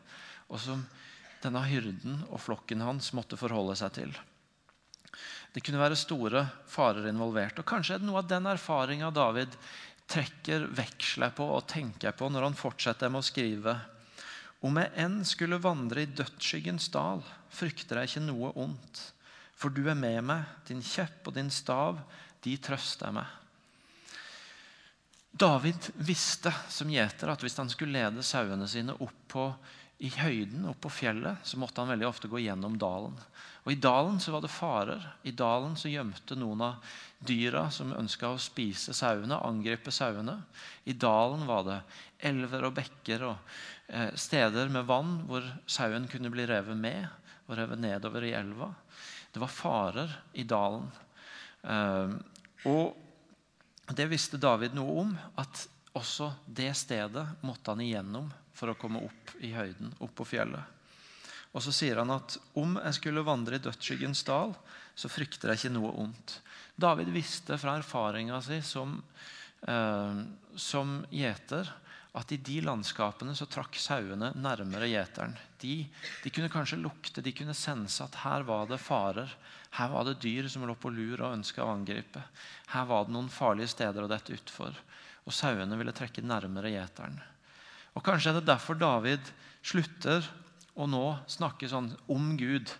og 0.53 0.60
som 0.60 0.84
denne 1.43 1.63
hyrden 1.65 2.21
og 2.29 2.39
flokken 2.43 2.84
hans 2.84 3.12
måtte 3.17 3.39
forholde 3.39 3.75
seg 3.79 3.95
til. 3.97 4.12
Det 5.53 5.62
kunne 5.63 5.82
være 5.82 5.97
store 5.99 6.45
farer 6.69 7.10
involvert. 7.10 7.60
og 7.60 7.67
Kanskje 7.67 7.95
er 7.95 8.01
det 8.01 8.08
noe 8.08 8.21
av 8.21 8.29
den 8.29 8.47
erfaringa 8.49 9.12
David 9.13 9.56
trekker 10.10 10.67
veksler 10.75 11.34
på 11.36 11.45
og 11.56 11.67
tenker 11.69 12.15
på 12.17 12.29
når 12.32 12.47
han 12.49 12.58
fortsetter 12.58 13.12
med 13.12 13.23
å 13.23 13.27
skrive. 13.27 13.75
Om 14.63 14.80
jeg 14.80 14.93
enn 15.04 15.19
skulle 15.28 15.60
vandre 15.60 16.06
i 16.06 16.12
dødsskyggens 16.15 16.88
dal, 16.93 17.23
frykter 17.52 17.99
jeg 17.99 18.13
ikke 18.13 18.26
noe 18.30 18.54
ondt. 18.63 19.02
For 19.60 19.73
du 19.73 19.86
er 19.91 19.97
med 19.97 20.21
meg, 20.26 20.47
din 20.67 20.82
kjepp 20.84 21.28
og 21.28 21.36
din 21.36 21.52
stav, 21.52 21.99
de 22.43 22.56
trøster 22.63 23.12
meg. 23.15 23.28
David 25.34 25.89
visste 26.06 26.52
som 26.69 26.91
gjeter 26.93 27.32
at 27.34 27.41
hvis 27.41 27.58
han 27.58 27.71
skulle 27.71 27.97
lede 27.97 28.23
sauene 28.26 28.67
sine 28.69 28.93
opp 29.02 29.21
på 29.34 29.47
i 30.01 30.10
høyden 30.10 30.65
oppe 30.67 30.88
på 30.88 30.97
fjellet 30.97 31.45
så 31.47 31.60
måtte 31.62 31.82
han 31.82 31.91
veldig 31.93 32.08
ofte 32.08 32.29
gå 32.32 32.41
gjennom 32.43 32.75
dalen. 32.82 33.13
Og 33.63 33.71
I 33.71 33.79
dalen 33.79 34.17
så 34.19 34.34
var 34.34 34.43
det 34.43 34.51
farer. 34.51 35.03
I 35.23 35.32
dalen 35.32 35.77
så 35.79 35.91
gjemte 35.91 36.36
noen 36.36 36.63
av 36.65 36.95
dyra 37.23 37.69
som 37.71 37.93
ønska 37.95 38.34
å 38.34 38.41
spise 38.41 38.95
sauene, 38.97 39.38
angripe 39.39 39.93
sauene. 39.95 40.41
I 40.84 40.97
dalen 40.99 41.45
var 41.47 41.63
det 41.67 41.79
elver 42.27 42.67
og 42.67 42.75
bekker 42.75 43.23
og 43.29 43.56
eh, 43.88 44.12
steder 44.19 44.71
med 44.73 44.89
vann 44.89 45.21
hvor 45.29 45.47
sauen 45.69 46.10
kunne 46.12 46.34
bli 46.34 46.47
revet 46.49 46.75
med 46.75 47.08
og 47.47 47.56
revet 47.60 47.79
nedover 47.79 48.27
i 48.27 48.36
elva. 48.36 48.73
Det 49.32 49.39
var 49.39 49.56
farer 49.56 50.19
i 50.34 50.43
dalen. 50.47 50.89
Eh, 51.63 52.17
og 52.67 53.93
det 53.95 54.12
visste 54.12 54.39
David 54.41 54.75
noe 54.75 55.01
om, 55.06 55.17
at 55.39 55.67
også 55.95 56.34
det 56.47 56.71
stedet 56.75 57.27
måtte 57.45 57.71
han 57.71 57.84
igjennom 57.84 58.32
for 58.63 58.71
å 58.71 58.80
komme 58.80 59.04
opp 59.04 59.36
i 59.43 59.52
høyden, 59.52 59.91
opp 59.99 60.15
på 60.15 60.30
fjellet. 60.32 60.80
Og 61.52 61.62
så 61.62 61.73
sier 61.76 61.99
han 61.99 62.13
at 62.15 62.38
om 62.58 62.78
jeg 62.80 62.97
skulle 62.97 63.26
vandre 63.28 63.60
i 63.60 63.62
dødsskyggens 63.62 64.23
dal, 64.26 64.56
så 64.95 65.12
frykter 65.12 65.52
jeg 65.52 65.60
ikke 65.60 65.73
noe 65.76 65.91
ondt. 66.06 66.38
David 66.80 67.12
visste 67.13 67.60
fra 67.62 67.76
erfaringa 67.78 68.39
si 68.41 68.62
som, 68.65 68.95
eh, 69.67 70.21
som 70.56 71.02
gjeter 71.12 71.69
at 72.13 72.32
i 72.32 72.38
de 72.38 72.60
landskapene 72.62 73.34
så 73.36 73.49
trakk 73.49 73.76
sauene 73.82 74.32
nærmere 74.38 74.88
gjeteren. 74.88 75.36
De, 75.60 75.76
de, 76.23 76.32
kunne 76.32 76.52
kanskje 76.54 76.80
lukte, 76.80 77.26
de 77.26 77.34
kunne 77.36 77.58
sense 77.58 77.99
at 78.06 78.21
her 78.21 78.45
var 78.47 78.69
det 78.69 78.80
farer. 78.82 79.34
Her 79.73 79.91
var 79.91 80.08
det 80.08 80.21
dyr 80.21 80.47
som 80.47 80.63
lå 80.69 80.78
på 80.78 80.93
lur 80.93 81.19
og 81.19 81.39
ønska 81.39 81.65
å 81.65 81.73
angripe. 81.73 82.21
Her 82.71 82.88
var 82.89 83.06
det 83.06 83.17
noen 83.17 83.34
farlige 83.34 83.73
steder 83.73 84.06
å 84.06 84.12
dette 84.12 84.38
utfor. 84.38 84.78
Og 85.26 85.34
sauene 85.34 85.78
ville 85.80 85.95
trekke 85.95 86.26
nærmere 86.26 86.71
gjeteren. 86.73 87.17
Og 87.93 88.06
Kanskje 88.06 88.32
er 88.32 88.39
det 88.39 88.49
derfor 88.49 88.77
David 88.79 89.29
slutter 89.63 90.25
å 90.73 90.88
nå 90.89 91.06
snakke 91.29 91.69
sånn 91.69 91.91
om 92.12 92.34
Gud. 92.39 92.71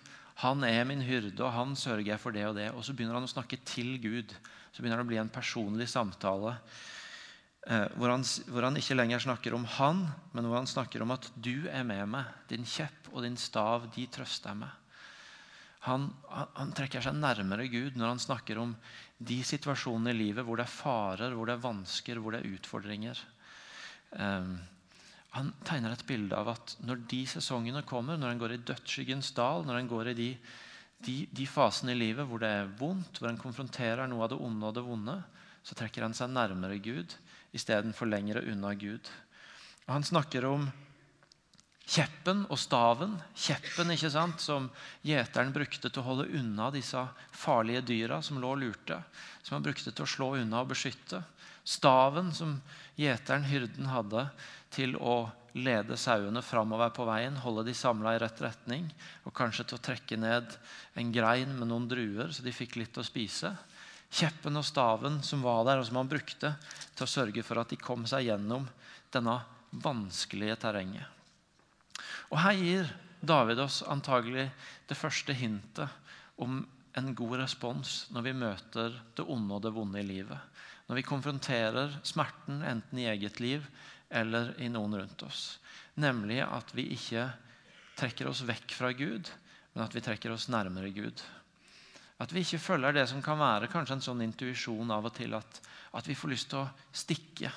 Han 0.42 0.64
er 0.66 0.82
min 0.88 1.04
hyrde, 1.06 1.38
og 1.44 1.54
han 1.54 1.76
sørger 1.78 2.18
for 2.18 2.34
det 2.34 2.44
og 2.48 2.58
det. 2.58 2.68
Og 2.74 2.82
så 2.82 2.94
begynner 2.94 3.20
han 3.20 3.28
å 3.28 3.30
snakke 3.30 3.60
til 3.66 3.96
Gud. 4.02 4.34
Så 4.74 4.82
begynner 4.82 4.98
det 4.98 5.06
å 5.06 5.12
bli 5.12 5.20
en 5.22 5.30
personlig 5.30 5.86
samtale 5.92 6.56
eh, 7.68 7.86
hvor, 7.94 8.10
han, 8.10 8.26
hvor, 8.50 8.66
han, 8.66 8.78
ikke 8.80 8.96
lenger 8.98 9.22
snakker 9.22 9.54
om 9.54 9.66
han, 9.76 10.02
men 10.34 10.48
hvor 10.48 10.58
han 10.58 10.70
snakker 10.70 11.04
om 11.04 11.14
at 11.14 11.30
du 11.38 11.68
er 11.70 11.86
med 11.86 12.10
meg. 12.16 12.32
Din 12.50 12.66
kjepp 12.66 13.12
og 13.12 13.22
din 13.22 13.38
stav, 13.38 13.86
de 13.94 14.08
trøster 14.10 14.58
meg. 14.58 14.74
Han, 15.84 16.08
han, 16.32 16.50
han, 16.56 16.70
trekker 16.74 17.04
seg 17.04 17.16
nærmere 17.20 17.68
Gud 17.68 17.98
når 18.00 18.14
han 18.14 18.22
snakker 18.22 18.58
om 18.62 18.72
de 19.20 19.42
situasjonene 19.44 20.14
i 20.14 20.16
livet 20.16 20.46
hvor 20.46 20.58
det 20.58 20.64
er 20.64 20.72
farer, 20.72 21.34
hvor 21.36 21.46
det 21.46 21.58
er 21.58 21.66
vansker, 21.66 22.18
hvor 22.18 22.34
det 22.34 22.40
er 22.40 22.54
utfordringer. 22.56 23.20
Um, 24.16 24.56
han 25.34 25.50
tegner 25.66 25.94
et 25.94 26.06
bilde 26.06 26.36
av 26.38 26.52
at 26.52 26.76
når 26.86 27.00
de 27.10 27.24
sesongene 27.26 27.82
kommer, 27.86 28.18
når 28.18 28.34
en 28.34 28.42
går 28.44 28.54
i 28.54 28.62
dødsskyggens 28.70 29.32
dal, 29.34 29.64
når 29.66 29.80
en 29.80 29.90
går 29.90 30.12
i 30.12 30.16
de, 30.18 30.28
de, 31.06 31.16
de, 31.34 31.46
fasene 31.50 31.94
i 31.94 31.98
livet 31.98 32.28
hvor 32.30 32.42
det 32.42 32.52
er 32.54 32.70
vondt, 32.78 33.18
hvor 33.18 33.30
en 33.32 33.40
konfronterer 33.40 34.06
noe 34.10 34.22
av 34.26 34.30
det 34.30 34.38
onde 34.38 34.70
og 34.70 34.76
det 34.76 34.84
vonde, 34.86 35.16
så 35.64 35.74
trekker 35.78 36.06
han 36.06 36.14
seg 36.14 36.30
nærmere 36.30 36.78
Gud 36.84 37.16
istedenfor 37.54 38.10
lengre 38.10 38.44
unna 38.50 38.74
Gud. 38.78 39.10
Og 39.86 39.92
han 39.96 40.06
snakker 40.06 40.46
om 40.48 40.68
kjeppen 41.84 42.44
og 42.48 42.58
staven. 42.60 43.18
Kjeppen 43.36 43.92
ikke 43.94 44.10
sant, 44.12 44.42
som 44.42 44.70
gjeteren 45.04 45.52
brukte 45.54 45.90
til 45.90 46.02
å 46.02 46.08
holde 46.08 46.30
unna 46.38 46.70
disse 46.74 47.00
farlige 47.34 47.84
dyra 47.90 48.20
som 48.24 48.40
lå 48.42 48.54
og 48.54 48.62
lurte. 48.62 49.02
Som 49.42 49.58
han 49.58 49.66
brukte 49.66 49.92
til 49.92 50.06
å 50.06 50.10
slå 50.10 50.30
unna 50.40 50.62
og 50.62 50.72
beskytte. 50.72 51.22
Staven 51.64 52.32
som 52.36 52.58
gjeteren, 53.00 53.46
hyrden, 53.48 53.88
hadde 53.88 54.26
til 54.74 54.96
å 54.98 55.24
lede 55.54 55.96
sauene 55.98 56.42
framover 56.42 56.90
på 56.94 57.06
veien, 57.06 57.36
holde 57.38 57.62
de 57.68 57.74
samla 57.78 58.16
i 58.16 58.20
rett 58.22 58.40
retning, 58.42 58.88
og 59.22 59.34
kanskje 59.36 59.68
til 59.70 59.78
å 59.78 59.84
trekke 59.86 60.18
ned 60.18 60.56
en 60.98 61.12
grein 61.14 61.54
med 61.54 61.70
noen 61.70 61.86
druer, 61.90 62.32
så 62.34 62.42
de 62.42 62.54
fikk 62.54 62.76
litt 62.80 62.98
å 62.98 63.06
spise. 63.06 63.52
Kjeppen 64.14 64.58
og 64.58 64.66
staven 64.66 65.20
som 65.26 65.42
var 65.46 65.62
der, 65.68 65.80
og 65.80 65.86
som 65.86 66.00
han 66.02 66.10
brukte 66.10 66.54
til 66.94 67.06
å 67.06 67.10
sørge 67.10 67.46
for 67.46 67.62
at 67.62 67.70
de 67.70 67.78
kom 67.78 68.06
seg 68.10 68.28
gjennom 68.28 68.66
denne 69.14 69.38
vanskelige 69.84 70.58
terrenget. 70.66 71.06
Og 72.30 72.40
Her 72.42 72.58
gir 72.58 72.90
David 73.24 73.62
oss 73.62 73.82
antagelig 73.86 74.48
det 74.88 74.98
første 74.98 75.34
hintet 75.38 75.86
om 76.42 76.64
en 76.98 77.14
god 77.16 77.38
respons 77.40 78.04
når 78.14 78.26
vi 78.26 78.34
møter 78.38 78.98
det 79.16 79.26
onde 79.30 79.56
og 79.56 79.62
det 79.64 79.72
vonde 79.74 80.02
i 80.02 80.06
livet. 80.06 80.38
Når 80.86 80.98
vi 80.98 81.06
konfronterer 81.06 81.94
smerten 82.06 82.62
enten 82.66 83.00
i 83.00 83.08
eget 83.08 83.40
liv 83.42 83.64
eller 84.14 84.52
i 84.62 84.70
noen 84.70 84.94
rundt 85.00 85.22
oss. 85.26 85.58
Nemlig 85.98 86.40
at 86.46 86.70
vi 86.74 86.88
ikke 86.94 87.28
trekker 87.98 88.30
oss 88.30 88.42
vekk 88.46 88.74
fra 88.74 88.92
Gud, 88.94 89.30
men 89.74 89.84
at 89.84 89.94
vi 89.94 90.02
trekker 90.04 90.34
oss 90.34 90.48
nærmere 90.52 90.90
Gud. 90.94 91.22
At 92.22 92.32
vi 92.32 92.44
ikke 92.44 92.62
følger 92.62 92.94
det 92.94 93.08
som 93.10 93.22
kan 93.22 93.40
være 93.40 93.70
kanskje 93.70 93.98
en 93.98 94.04
sånn 94.04 94.22
intuisjon 94.26 94.92
av 94.94 95.08
og 95.08 95.14
til 95.16 95.34
at, 95.34 95.60
at 95.98 96.06
vi 96.06 96.16
får 96.18 96.30
lyst 96.30 96.50
til 96.52 96.62
å 96.62 96.68
stikke 96.94 97.50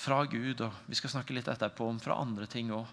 fra 0.00 0.22
Gud. 0.30 0.62
Og 0.62 0.86
vi 0.86 0.98
skal 0.98 1.16
snakke 1.16 1.34
litt 1.34 1.50
etterpå 1.50 1.88
om 1.90 1.98
fra 2.02 2.20
andre 2.22 2.46
ting 2.50 2.70
òg. 2.74 2.86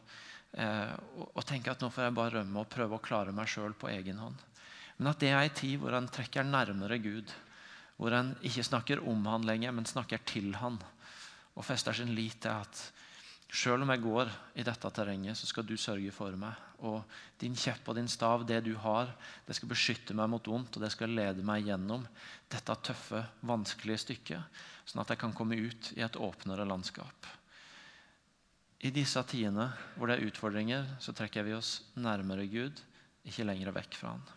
Eh, 0.58 0.94
og, 1.20 1.30
og 1.38 1.46
tenke 1.46 1.74
at 1.74 1.84
nå 1.84 1.92
får 1.94 2.08
jeg 2.08 2.18
bare 2.18 2.40
rømme 2.40 2.64
og 2.64 2.72
prøve 2.74 2.98
å 2.98 3.04
klare 3.04 3.36
meg 3.36 3.50
sjøl 3.52 3.78
på 3.78 3.92
egen 3.94 4.22
hånd. 4.24 4.42
Men 4.98 5.12
at 5.12 5.22
det 5.22 5.30
er 5.30 5.44
ei 5.44 5.54
tid 5.54 5.78
hvor 5.82 5.94
en 5.94 6.10
trekker 6.10 6.48
nærmere 6.48 6.98
Gud. 7.04 7.34
Hvor 7.98 8.14
en 8.14 8.34
ikke 8.46 8.66
snakker 8.66 9.02
om 9.10 9.26
han 9.30 9.46
lenger, 9.46 9.74
men 9.74 9.90
snakker 9.90 10.22
til 10.26 10.56
han. 10.58 10.82
Og 11.58 11.66
fester 11.66 11.98
sin 11.98 12.14
lit 12.16 12.38
til 12.44 12.54
at 12.54 12.82
selv 13.48 13.86
om 13.86 13.92
jeg 13.94 14.04
går 14.04 14.30
i 14.60 14.64
dette 14.68 14.90
terrenget, 14.92 15.38
så 15.40 15.48
skal 15.48 15.66
du 15.66 15.78
sørge 15.80 16.12
for 16.12 16.36
meg. 16.38 16.54
Og 16.86 17.00
din 17.42 17.56
kjepp 17.58 17.88
og 17.88 17.96
din 17.98 18.10
stav, 18.12 18.44
det 18.46 18.60
du 18.66 18.74
har, 18.84 19.10
det 19.48 19.56
skal 19.56 19.72
beskytte 19.72 20.16
meg 20.18 20.30
mot 20.30 20.48
vondt, 20.52 20.78
og 20.78 20.84
det 20.84 20.92
skal 20.94 21.16
lede 21.16 21.46
meg 21.48 21.66
gjennom 21.66 22.04
dette 22.52 22.76
tøffe, 22.84 23.24
vanskelige 23.48 24.04
stykket, 24.04 24.60
sånn 24.86 25.02
at 25.02 25.16
jeg 25.16 25.22
kan 25.24 25.36
komme 25.36 25.58
ut 25.58 25.94
i 25.96 26.04
et 26.06 26.20
åpnere 26.20 26.68
landskap. 26.68 27.32
I 28.86 28.92
disse 28.94 29.24
tidene 29.26 29.72
hvor 29.96 30.12
det 30.12 30.20
er 30.20 30.28
utfordringer, 30.28 30.86
så 31.02 31.16
trekker 31.16 31.48
vi 31.48 31.56
oss 31.58 31.80
nærmere 31.98 32.46
Gud, 32.52 32.78
ikke 33.26 33.48
lenger 33.48 33.74
vekk 33.74 33.98
fra 33.98 34.14
Han. 34.14 34.28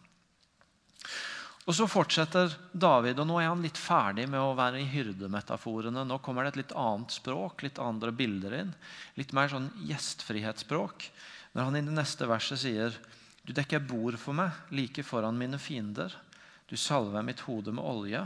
Og 1.71 1.77
Så 1.77 1.87
fortsetter 1.87 2.51
David, 2.75 3.21
og 3.23 3.29
nå 3.31 3.37
er 3.39 3.47
han 3.47 3.61
litt 3.63 3.79
ferdig 3.79 4.25
med 4.27 4.43
å 4.43 4.57
være 4.59 4.81
i 4.83 4.89
hyrdemetaforene. 4.91 6.03
Nå 6.03 6.17
kommer 6.19 6.43
det 6.43 6.51
et 6.51 6.65
litt 6.65 6.73
annet 6.75 7.15
språk, 7.15 7.63
litt 7.63 7.79
andre 7.79 8.11
bilder 8.11 8.57
inn. 8.59 8.73
Litt 9.15 9.31
mer 9.37 9.53
sånn 9.53 9.69
gjestfrihetsspråk. 9.87 11.07
Når 11.55 11.69
han 11.69 11.79
i 11.79 11.85
det 11.87 11.95
neste 11.95 12.27
verset 12.27 12.65
sier 12.65 12.99
Du 13.47 13.55
dekker 13.55 13.87
bord 13.87 14.19
for 14.19 14.35
meg 14.37 14.75
like 14.75 15.05
foran 15.07 15.39
mine 15.39 15.63
fiender. 15.63 16.11
Du 16.67 16.75
salver 16.77 17.23
mitt 17.23 17.47
hode 17.47 17.71
med 17.71 17.87
olje. 17.87 18.25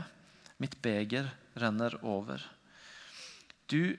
Mitt 0.57 0.81
beger 0.81 1.29
renner 1.53 1.99
over. 2.01 2.41
Du 3.69 3.93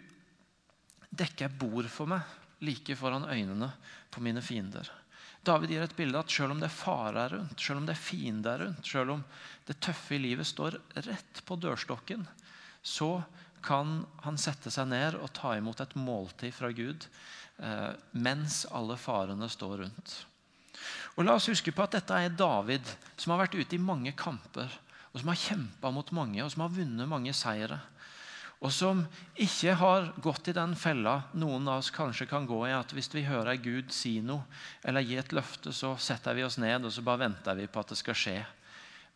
dekker 1.14 1.54
bord 1.54 1.86
for 1.86 2.10
meg 2.10 2.26
like 2.66 2.98
foran 2.98 3.30
øynene 3.30 3.70
på 4.10 4.26
mine 4.26 4.42
fiender. 4.42 4.90
David 5.46 5.70
gir 5.70 5.84
et 5.84 5.96
bilde 5.96 6.20
at 6.20 6.32
selv 6.32 6.54
om 6.54 6.60
det 6.60 6.68
er 6.68 6.74
fare 6.74 7.26
rundt, 7.32 7.60
selv 7.62 7.80
om 7.80 7.86
det 7.86 7.94
er 7.94 8.02
fiender 8.02 8.62
rundt, 8.64 8.86
selv 8.86 9.14
om 9.16 9.24
det 9.68 9.78
tøffe 9.82 10.16
i 10.16 10.22
livet 10.22 10.48
står 10.48 10.78
rett 11.06 11.42
på 11.46 11.58
dørstokken, 11.62 12.26
så 12.82 13.10
kan 13.66 14.00
han 14.22 14.38
sette 14.38 14.70
seg 14.70 14.88
ned 14.90 15.18
og 15.18 15.32
ta 15.34 15.56
imot 15.58 15.82
et 15.82 15.96
måltid 15.98 16.54
fra 16.54 16.70
Gud 16.74 17.06
eh, 17.58 17.92
mens 18.14 18.64
alle 18.70 18.98
farene 19.00 19.48
står 19.50 19.82
rundt. 19.82 20.16
Og 21.16 21.24
La 21.24 21.34
oss 21.38 21.48
huske 21.50 21.72
på 21.74 21.82
at 21.82 21.96
dette 21.96 22.18
er 22.20 22.34
David, 22.36 22.86
som 23.16 23.32
har 23.32 23.46
vært 23.46 23.56
ute 23.56 23.78
i 23.78 23.82
mange 23.82 24.12
kamper, 24.18 24.70
og 25.12 25.20
som 25.22 25.32
har 25.32 25.40
kjempa 25.40 25.90
mot 25.94 26.10
mange, 26.14 26.42
og 26.44 26.52
som 26.52 26.66
har 26.66 26.74
vunnet 26.76 27.08
mange 27.10 27.32
seire 27.34 27.80
og 28.64 28.72
som 28.72 29.02
ikke 29.36 29.74
har 29.76 30.06
gått 30.24 30.48
i 30.48 30.54
den 30.56 30.72
fella 30.80 31.18
noen 31.36 31.66
av 31.68 31.82
oss 31.82 31.90
kanskje 31.92 32.28
kan 32.30 32.46
gå 32.48 32.62
i, 32.66 32.72
at 32.72 32.94
hvis 32.96 33.10
vi 33.12 33.26
hører 33.28 33.60
Gud 33.60 33.92
si 33.92 34.16
noe 34.24 34.46
eller 34.86 35.04
gi 35.04 35.18
et 35.20 35.34
løfte, 35.36 35.74
så 35.76 35.92
setter 36.00 36.36
vi 36.38 36.44
oss 36.46 36.56
ned 36.62 36.86
og 36.86 36.94
så 36.94 37.04
bare 37.04 37.26
venter 37.26 37.58
vi 37.58 37.68
på 37.68 37.82
at 37.82 37.92
det 37.92 38.00
skal 38.00 38.16
skje. 38.16 38.38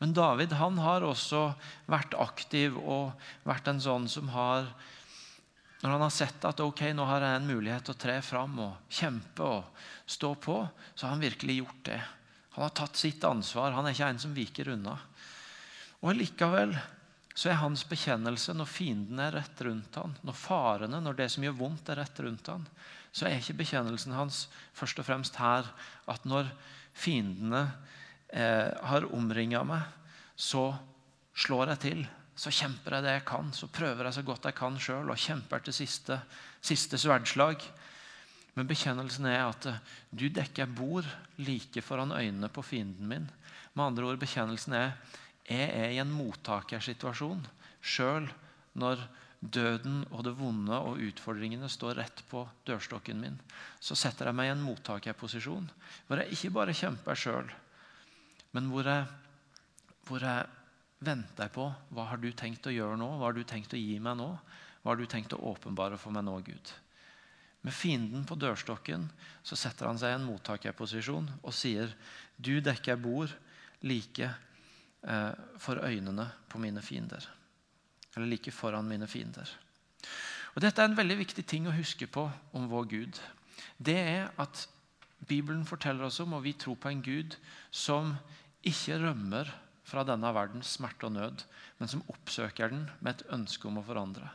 Men 0.00 0.12
David 0.16 0.52
han 0.56 0.76
har 0.80 1.04
også 1.04 1.50
vært 1.88 2.16
aktiv 2.20 2.76
og 2.80 3.16
vært 3.48 3.68
en 3.68 3.80
sånn 3.80 4.08
som 4.08 4.32
har 4.32 4.68
Når 5.80 5.94
han 5.94 6.02
har 6.04 6.12
sett 6.12 6.44
at 6.44 6.60
ok, 6.60 6.80
nå 6.92 7.06
har 7.08 7.24
jeg 7.24 7.36
en 7.38 7.46
mulighet 7.48 7.86
til 7.88 7.94
å 7.94 8.00
tre 8.00 8.18
fram 8.20 8.58
og 8.60 8.90
kjempe 8.92 9.46
og 9.48 9.84
stå 10.04 10.34
på, 10.36 10.56
så 10.92 11.06
har 11.06 11.14
han 11.14 11.22
virkelig 11.24 11.54
gjort 11.62 11.78
det. 11.88 12.00
Han 12.52 12.66
har 12.66 12.74
tatt 12.76 13.00
sitt 13.00 13.24
ansvar. 13.24 13.72
Han 13.72 13.88
er 13.88 13.96
ikke 13.96 14.10
en 14.12 14.20
som 14.20 14.34
viker 14.36 14.68
unna. 14.74 14.98
Og 16.04 16.18
likevel 16.18 16.74
så 17.34 17.50
er 17.50 17.60
hans 17.60 17.84
bekjennelse 17.86 18.54
når 18.56 18.68
fienden 18.68 19.20
er 19.22 19.36
rett 19.38 19.62
rundt 19.62 19.96
han, 20.00 20.16
når 20.26 20.36
farene, 20.36 21.00
når 21.00 21.18
det 21.20 21.28
som 21.32 21.44
gjør 21.46 21.58
vondt, 21.60 21.92
er 21.92 22.00
rett 22.02 22.22
rundt 22.24 22.50
han, 22.50 22.66
så 23.12 23.26
er 23.26 23.38
ikke 23.38 23.60
bekjennelsen 23.62 24.14
hans 24.14 24.44
først 24.76 24.98
og 25.02 25.06
fremst 25.06 25.38
her 25.40 25.68
at 26.10 26.26
når 26.28 26.50
fiendene 26.96 27.64
eh, 28.34 28.70
har 28.90 29.08
omringa 29.14 29.62
meg, 29.66 29.86
så 30.36 30.70
slår 31.36 31.74
jeg 31.74 31.82
til. 31.84 32.02
Så 32.40 32.52
kjemper 32.54 32.96
jeg 32.96 33.04
det 33.04 33.14
jeg 33.18 33.26
kan, 33.28 33.50
så 33.52 33.68
prøver 33.70 34.06
jeg 34.06 34.16
så 34.16 34.24
godt 34.26 34.46
jeg 34.48 34.56
kan 34.58 34.78
sjøl 34.80 35.10
og 35.12 35.20
kjemper 35.20 35.62
til 35.64 35.76
siste, 35.76 36.20
siste 36.64 36.98
sverdslag. 37.00 37.62
Men 38.56 38.68
bekjennelsen 38.70 39.28
er 39.30 39.44
at 39.44 39.68
eh, 39.70 39.82
du 40.10 40.28
dekker 40.32 40.70
bord 40.74 41.08
like 41.38 41.82
foran 41.84 42.14
øynene 42.16 42.50
på 42.52 42.64
fienden 42.66 43.10
min. 43.10 43.28
Med 43.74 43.84
andre 43.86 44.08
ord, 44.08 44.22
bekjennelsen 44.22 44.74
er 44.74 44.94
jeg 45.50 45.70
er 45.74 45.94
i 45.94 45.98
en 46.02 46.12
mottakersituasjon 46.14 47.42
sjøl 47.80 48.28
når 48.78 49.02
døden 49.40 50.02
og 50.12 50.22
det 50.26 50.34
vonde 50.36 50.76
og 50.76 51.00
utfordringene 51.00 51.68
står 51.72 51.96
rett 51.98 52.22
på 52.28 52.44
dørstokken 52.68 53.20
min. 53.22 53.38
Så 53.80 53.96
setter 53.96 54.28
jeg 54.28 54.36
meg 54.36 54.50
i 54.50 54.54
en 54.54 54.64
mottakerposisjon 54.64 55.68
hvor 56.06 56.20
jeg 56.20 56.36
ikke 56.36 56.52
bare 56.58 56.76
kjemper 56.76 57.18
sjøl, 57.18 57.48
men 58.54 58.68
hvor 58.70 58.86
jeg, 58.86 59.06
hvor 60.08 60.26
jeg 60.26 60.46
venter 61.00 61.50
på 61.54 61.70
hva 61.94 62.06
har 62.10 62.20
du 62.20 62.28
tenkt 62.36 62.68
å 62.68 62.74
gjøre 62.74 62.98
nå? 63.00 63.08
Hva 63.16 63.30
har 63.30 63.38
du 63.38 63.44
tenkt 63.48 63.74
å 63.74 63.80
gi 63.80 63.96
meg 64.02 64.18
nå? 64.20 64.28
Hva 64.82 64.92
har 64.92 65.00
du 65.00 65.08
tenkt 65.08 65.34
å 65.36 65.42
åpenbare 65.52 65.98
for 66.00 66.12
meg 66.14 66.26
nå, 66.26 66.36
Gud? 66.44 66.72
Med 67.64 67.76
fienden 67.76 68.24
på 68.28 68.38
dørstokken 68.40 69.06
så 69.44 69.56
setter 69.58 69.88
han 69.88 69.98
seg 70.00 70.14
i 70.14 70.16
en 70.16 70.28
mottakerposisjon 70.28 71.28
og 71.42 71.52
sier, 71.52 71.92
'Du 72.40 72.60
dekker 72.60 72.96
bord 72.96 73.32
like 73.84 74.30
for 75.00 75.80
øynene 75.80 76.26
på 76.48 76.58
mine 76.60 76.82
fiender. 76.84 77.24
Eller 78.16 78.26
like 78.26 78.52
foran 78.52 78.88
mine 78.88 79.06
fiender. 79.08 79.48
Og 80.54 80.62
Dette 80.62 80.82
er 80.82 80.90
en 80.90 80.98
veldig 80.98 81.16
viktig 81.22 81.44
ting 81.46 81.68
å 81.68 81.74
huske 81.76 82.08
på 82.10 82.26
om 82.56 82.68
vår 82.68 82.88
Gud. 82.90 83.20
Det 83.78 83.96
er 83.96 84.28
at 84.40 84.66
Bibelen 85.28 85.64
forteller 85.68 86.08
oss 86.08 86.20
om, 86.20 86.34
og 86.34 86.44
vi 86.44 86.52
tror 86.58 86.78
på 86.80 86.90
en 86.90 87.02
Gud 87.04 87.36
som 87.70 88.16
ikke 88.66 88.98
rømmer 89.00 89.50
fra 89.86 90.04
denne 90.06 90.30
verdens 90.34 90.74
smerte 90.76 91.08
og 91.08 91.14
nød, 91.16 91.44
men 91.78 91.90
som 91.90 92.04
oppsøker 92.10 92.72
den 92.72 92.86
med 93.00 93.14
et 93.14 93.26
ønske 93.36 93.68
om 93.68 93.78
å 93.80 93.86
forandre. 93.86 94.28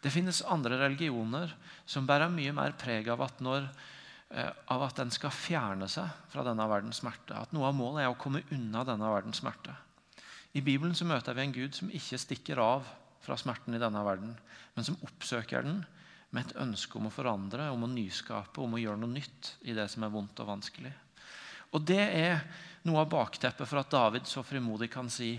Det 0.00 0.12
finnes 0.14 0.44
andre 0.48 0.78
religioner 0.80 1.52
som 1.84 2.06
bærer 2.08 2.32
mye 2.32 2.54
mer 2.56 2.76
preg 2.80 3.10
av 3.12 3.26
at 3.26 3.42
når 3.44 3.68
Eh, 3.68 3.99
av 4.30 4.82
at 4.86 5.00
den 5.00 5.10
skal 5.10 5.32
fjerne 5.34 5.88
seg 5.90 6.06
fra 6.30 6.44
denne 6.46 6.66
verdens 6.70 7.00
smerte. 7.02 7.34
At 7.34 7.54
noe 7.54 7.66
av 7.70 7.76
målet 7.76 8.04
er 8.04 8.12
å 8.12 8.18
komme 8.20 8.44
unna 8.54 8.84
denne 8.86 9.10
verdens 9.10 9.42
smerte. 9.42 9.74
I 10.54 10.62
Bibelen 10.62 10.94
så 10.98 11.06
møter 11.06 11.34
vi 11.34 11.44
en 11.44 11.54
Gud 11.54 11.76
som 11.76 11.90
ikke 11.94 12.18
stikker 12.18 12.60
av 12.62 12.86
fra 13.22 13.36
smerten 13.38 13.74
i 13.76 13.82
denne 13.82 14.02
verden, 14.06 14.32
men 14.74 14.86
som 14.86 14.98
oppsøker 15.06 15.66
den 15.66 15.82
med 16.30 16.46
et 16.46 16.56
ønske 16.62 16.98
om 16.98 17.08
å 17.08 17.14
forandre, 17.14 17.68
om 17.74 17.84
å 17.84 17.90
nyskape, 17.90 18.62
om 18.62 18.74
å 18.74 18.80
gjøre 18.80 19.02
noe 19.02 19.18
nytt 19.18 19.54
i 19.66 19.74
det 19.76 19.86
som 19.90 20.06
er 20.06 20.12
vondt 20.14 20.42
og 20.42 20.50
vanskelig. 20.54 20.92
Og 21.74 21.82
Det 21.86 22.02
er 22.02 22.40
noe 22.86 23.02
av 23.02 23.10
bakteppet 23.10 23.68
for 23.68 23.82
at 23.82 23.90
David 23.92 24.26
så 24.26 24.42
frimodig 24.46 24.90
kan 24.90 25.10
si 25.10 25.36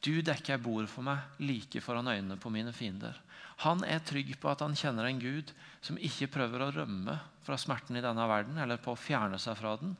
du 0.00 0.20
dekker 0.24 0.60
bord 0.60 0.88
for 0.88 1.04
meg 1.04 1.40
like 1.44 1.80
foran 1.84 2.08
øynene 2.08 2.38
på 2.40 2.52
mine 2.52 2.72
fiender. 2.72 3.16
Han 3.64 3.82
er 3.84 4.00
trygg 4.06 4.32
på 4.40 4.48
at 4.48 4.62
han 4.64 4.76
kjenner 4.78 5.08
en 5.08 5.20
Gud 5.20 5.52
som 5.84 5.98
ikke 6.00 6.30
prøver 6.32 6.64
å 6.64 6.70
rømme 6.72 7.18
fra 7.44 7.58
smerten 7.60 7.98
i 7.98 8.04
denne 8.04 8.24
verden 8.30 8.56
eller 8.62 8.80
på 8.80 8.94
å 8.94 9.00
fjerne 9.00 9.40
seg 9.40 9.58
fra 9.58 9.74
den, 9.80 9.92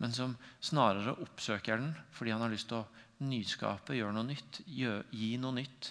men 0.00 0.14
som 0.14 0.36
snarere 0.62 1.16
oppsøker 1.24 1.80
den 1.80 1.90
fordi 2.14 2.34
han 2.34 2.44
har 2.44 2.52
lyst 2.52 2.70
til 2.70 2.82
å 2.82 3.26
nyskape, 3.26 3.96
gjøre 3.98 4.14
noe 4.16 4.30
nytt, 4.30 4.62
gi 4.66 5.32
noe 5.42 5.58
nytt 5.58 5.90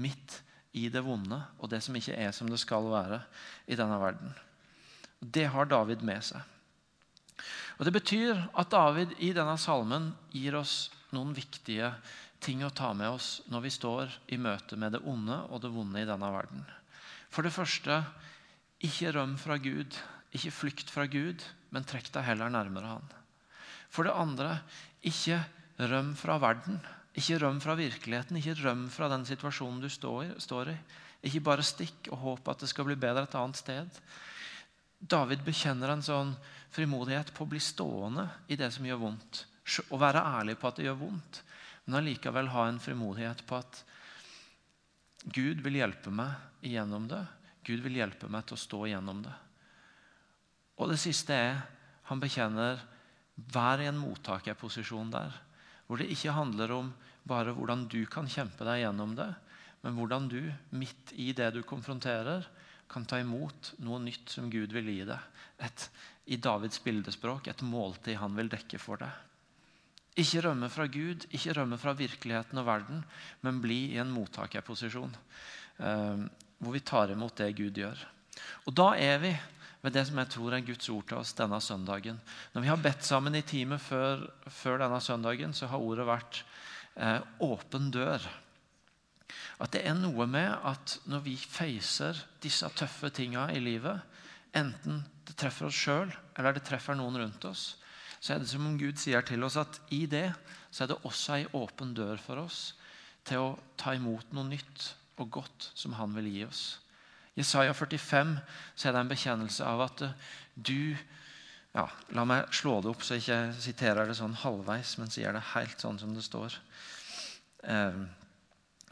midt 0.00 0.38
i 0.78 0.86
det 0.92 1.02
vonde 1.04 1.40
og 1.58 1.72
det 1.72 1.82
som 1.84 1.96
ikke 1.98 2.16
er 2.16 2.30
som 2.34 2.48
det 2.50 2.60
skal 2.62 2.86
være 2.92 3.20
i 3.66 3.76
denne 3.78 3.98
verden. 4.00 4.32
Det 5.20 5.48
har 5.52 5.68
David 5.68 6.06
med 6.06 6.22
seg. 6.24 6.40
Og 7.80 7.86
Det 7.88 7.92
betyr 7.96 8.40
at 8.60 8.70
David 8.72 9.16
i 9.18 9.32
denne 9.36 9.56
salmen 9.58 10.10
gir 10.32 10.56
oss 10.60 10.90
noen 11.16 11.32
viktige 11.34 11.90
ting 12.40 12.64
å 12.64 12.72
ta 12.72 12.92
med 12.96 13.10
oss 13.12 13.40
når 13.52 13.64
vi 13.66 13.72
står 13.74 14.14
i 14.32 14.38
møte 14.40 14.78
med 14.80 14.96
det 14.96 15.02
onde 15.08 15.36
og 15.50 15.62
det 15.62 15.72
vonde 15.74 16.00
i 16.00 16.08
denne 16.08 16.30
verden. 16.32 16.64
For 17.30 17.46
det 17.46 17.54
første 17.54 18.00
ikke 18.86 19.12
røm 19.14 19.36
fra 19.38 19.58
Gud. 19.60 19.96
Ikke 20.34 20.54
flykt 20.54 20.90
fra 20.92 21.06
Gud, 21.10 21.42
men 21.74 21.86
trekk 21.86 22.10
deg 22.14 22.26
heller 22.26 22.52
nærmere 22.52 22.94
Han. 22.94 23.12
For 23.90 24.06
det 24.06 24.14
andre 24.14 24.60
ikke 25.06 25.40
røm 25.90 26.14
fra 26.18 26.38
verden. 26.42 26.80
Ikke 27.18 27.40
røm 27.42 27.60
fra 27.62 27.74
virkeligheten. 27.78 28.38
Ikke 28.38 28.56
røm 28.62 28.86
fra 28.92 29.10
den 29.10 29.26
situasjonen 29.26 29.82
du 29.82 29.88
står 29.90 30.72
i. 30.72 30.78
Ikke 31.26 31.44
bare 31.44 31.66
stikk 31.66 32.08
og 32.14 32.22
håp 32.24 32.48
at 32.48 32.62
det 32.62 32.70
skal 32.70 32.86
bli 32.88 32.96
bedre 32.96 33.26
et 33.26 33.36
annet 33.36 33.58
sted. 33.60 34.00
David 35.00 35.42
bekjenner 35.44 35.92
en 35.92 36.04
sånn 36.04 36.32
frimodighet 36.72 37.32
på 37.34 37.44
å 37.44 37.50
bli 37.50 37.60
stående 37.62 38.26
i 38.48 38.58
det 38.60 38.70
som 38.74 38.86
gjør 38.86 39.02
vondt. 39.02 39.44
Å 39.90 40.00
være 40.00 40.22
ærlig 40.38 40.56
på 40.60 40.68
at 40.70 40.78
det 40.78 40.86
gjør 40.86 40.98
vondt, 41.02 41.42
men 41.90 41.98
allikevel 41.98 42.52
ha 42.54 42.68
en 42.68 42.76
frimodighet 42.78 43.40
på 43.50 43.56
at 43.58 43.80
Gud 45.34 45.58
vil 45.64 45.80
hjelpe 45.80 46.12
meg 46.14 46.62
igjennom 46.62 47.08
det. 47.10 47.24
Gud 47.66 47.82
vil 47.82 47.96
hjelpe 47.98 48.28
meg 48.30 48.44
til 48.46 48.54
å 48.54 48.60
stå 48.62 48.78
igjennom 48.86 49.24
det. 49.24 49.32
Og 50.78 50.92
det 50.92 51.00
siste 51.02 51.34
er 51.34 51.56
han 52.06 52.22
bekjenner 52.22 52.78
vær 53.50 53.82
i 53.82 53.88
en 53.90 53.98
mottakerposisjon 53.98 55.10
der. 55.10 55.34
Hvor 55.88 55.98
det 55.98 56.06
ikke 56.14 56.36
handler 56.36 56.76
om 56.76 56.92
bare 57.26 57.56
hvordan 57.56 57.88
du 57.90 58.04
kan 58.06 58.30
kjempe 58.30 58.68
deg 58.68 58.84
gjennom 58.84 59.16
det, 59.18 59.26
men 59.82 59.98
hvordan 59.98 60.28
du, 60.30 60.38
midt 60.70 61.10
i 61.18 61.32
det 61.34 61.48
du 61.56 61.64
konfronterer, 61.66 62.46
kan 62.86 63.02
ta 63.02 63.18
imot 63.18 63.72
noe 63.82 63.98
nytt 64.06 64.30
som 64.30 64.46
Gud 64.52 64.70
vil 64.78 64.92
gi 64.94 65.02
deg. 65.10 65.42
Et, 65.58 65.88
I 66.30 66.38
Davids 66.38 66.78
bildespråk 66.86 67.50
et 67.50 67.66
måltid 67.66 68.22
han 68.22 68.38
vil 68.38 68.54
dekke 68.54 68.78
for 68.78 69.02
deg. 69.02 69.26
Ikke 70.20 70.42
rømme 70.44 70.68
fra 70.72 70.86
Gud, 70.90 71.24
ikke 71.32 71.54
rømme 71.56 71.78
fra 71.80 71.94
virkeligheten 71.96 72.60
og 72.60 72.66
verden, 72.68 73.04
men 73.46 73.60
bli 73.62 73.80
i 73.94 74.00
en 74.02 74.10
mottakerposisjon 74.12 75.14
eh, 75.80 76.24
hvor 76.60 76.76
vi 76.76 76.82
tar 76.84 77.14
imot 77.14 77.38
det 77.40 77.54
Gud 77.56 77.78
gjør. 77.80 78.02
Og 78.68 78.76
da 78.76 78.92
er 79.00 79.22
vi 79.22 79.32
ved 79.80 79.94
det 79.96 80.04
som 80.08 80.20
jeg 80.20 80.28
tror 80.34 80.54
er 80.54 80.64
Guds 80.64 80.90
ord 80.92 81.06
til 81.08 81.20
oss 81.22 81.32
denne 81.38 81.60
søndagen. 81.64 82.20
Når 82.52 82.64
vi 82.64 82.68
har 82.68 82.82
bedt 82.84 83.06
sammen 83.06 83.38
i 83.38 83.44
teamet 83.46 83.80
før, 83.80 84.26
før 84.44 84.82
denne 84.82 85.00
søndagen, 85.00 85.56
så 85.56 85.70
har 85.72 85.80
ordet 85.80 86.08
vært 86.08 86.42
eh, 86.96 87.20
'åpen 87.40 87.88
dør'. 87.94 88.28
At 89.60 89.72
det 89.72 89.84
er 89.86 89.94
noe 89.94 90.26
med 90.26 90.52
at 90.64 90.98
når 91.08 91.24
vi 91.24 91.36
facer 91.36 92.18
disse 92.42 92.68
tøffe 92.76 93.10
tinga 93.14 93.48
i 93.52 93.60
livet, 93.60 94.00
enten 94.56 95.04
det 95.28 95.36
treffer 95.38 95.68
oss 95.68 95.78
sjøl 95.78 96.10
eller 96.36 96.56
det 96.56 96.64
treffer 96.66 96.96
noen 96.98 97.20
rundt 97.20 97.44
oss, 97.44 97.76
så 98.20 98.34
er 98.34 98.42
det 98.42 98.50
som 98.50 98.66
om 98.68 98.76
Gud 98.78 99.00
sier 99.00 99.24
til 99.26 99.42
oss 99.46 99.56
at 99.60 99.80
i 99.96 100.04
det 100.10 100.28
så 100.70 100.84
er 100.84 100.92
det 100.92 101.00
også 101.08 101.38
ei 101.38 101.46
åpen 101.56 101.94
dør 101.96 102.20
for 102.20 102.42
oss 102.42 102.74
til 103.26 103.42
å 103.42 103.58
ta 103.80 103.94
imot 103.96 104.34
noe 104.36 104.48
nytt 104.48 104.90
og 105.20 105.30
godt 105.40 105.70
som 105.76 105.96
Han 105.98 106.14
vil 106.16 106.28
gi 106.30 106.44
oss. 106.46 106.62
I 107.36 107.42
Isaiah 107.44 107.74
45 107.76 108.36
så 108.74 108.88
er 108.88 108.94
det 108.94 109.00
en 109.00 109.10
bekjennelse 109.12 109.66
av 109.66 109.84
at 109.86 110.04
du 110.54 110.96
ja, 111.70 111.84
La 112.16 112.24
meg 112.26 112.48
slå 112.56 112.80
det 112.82 112.90
opp, 112.90 113.04
så 113.06 113.14
jeg 113.14 113.22
ikke 113.22 113.60
siterer 113.62 114.08
det 114.08 114.16
sånn 114.18 114.34
halvveis, 114.42 114.96
men 114.98 115.12
sier 115.12 115.36
det 115.36 115.52
helt 115.52 115.78
sånn 115.78 116.00
som 116.02 116.16
det 116.16 116.24
står. 116.26 116.56
Eh, 117.62 118.00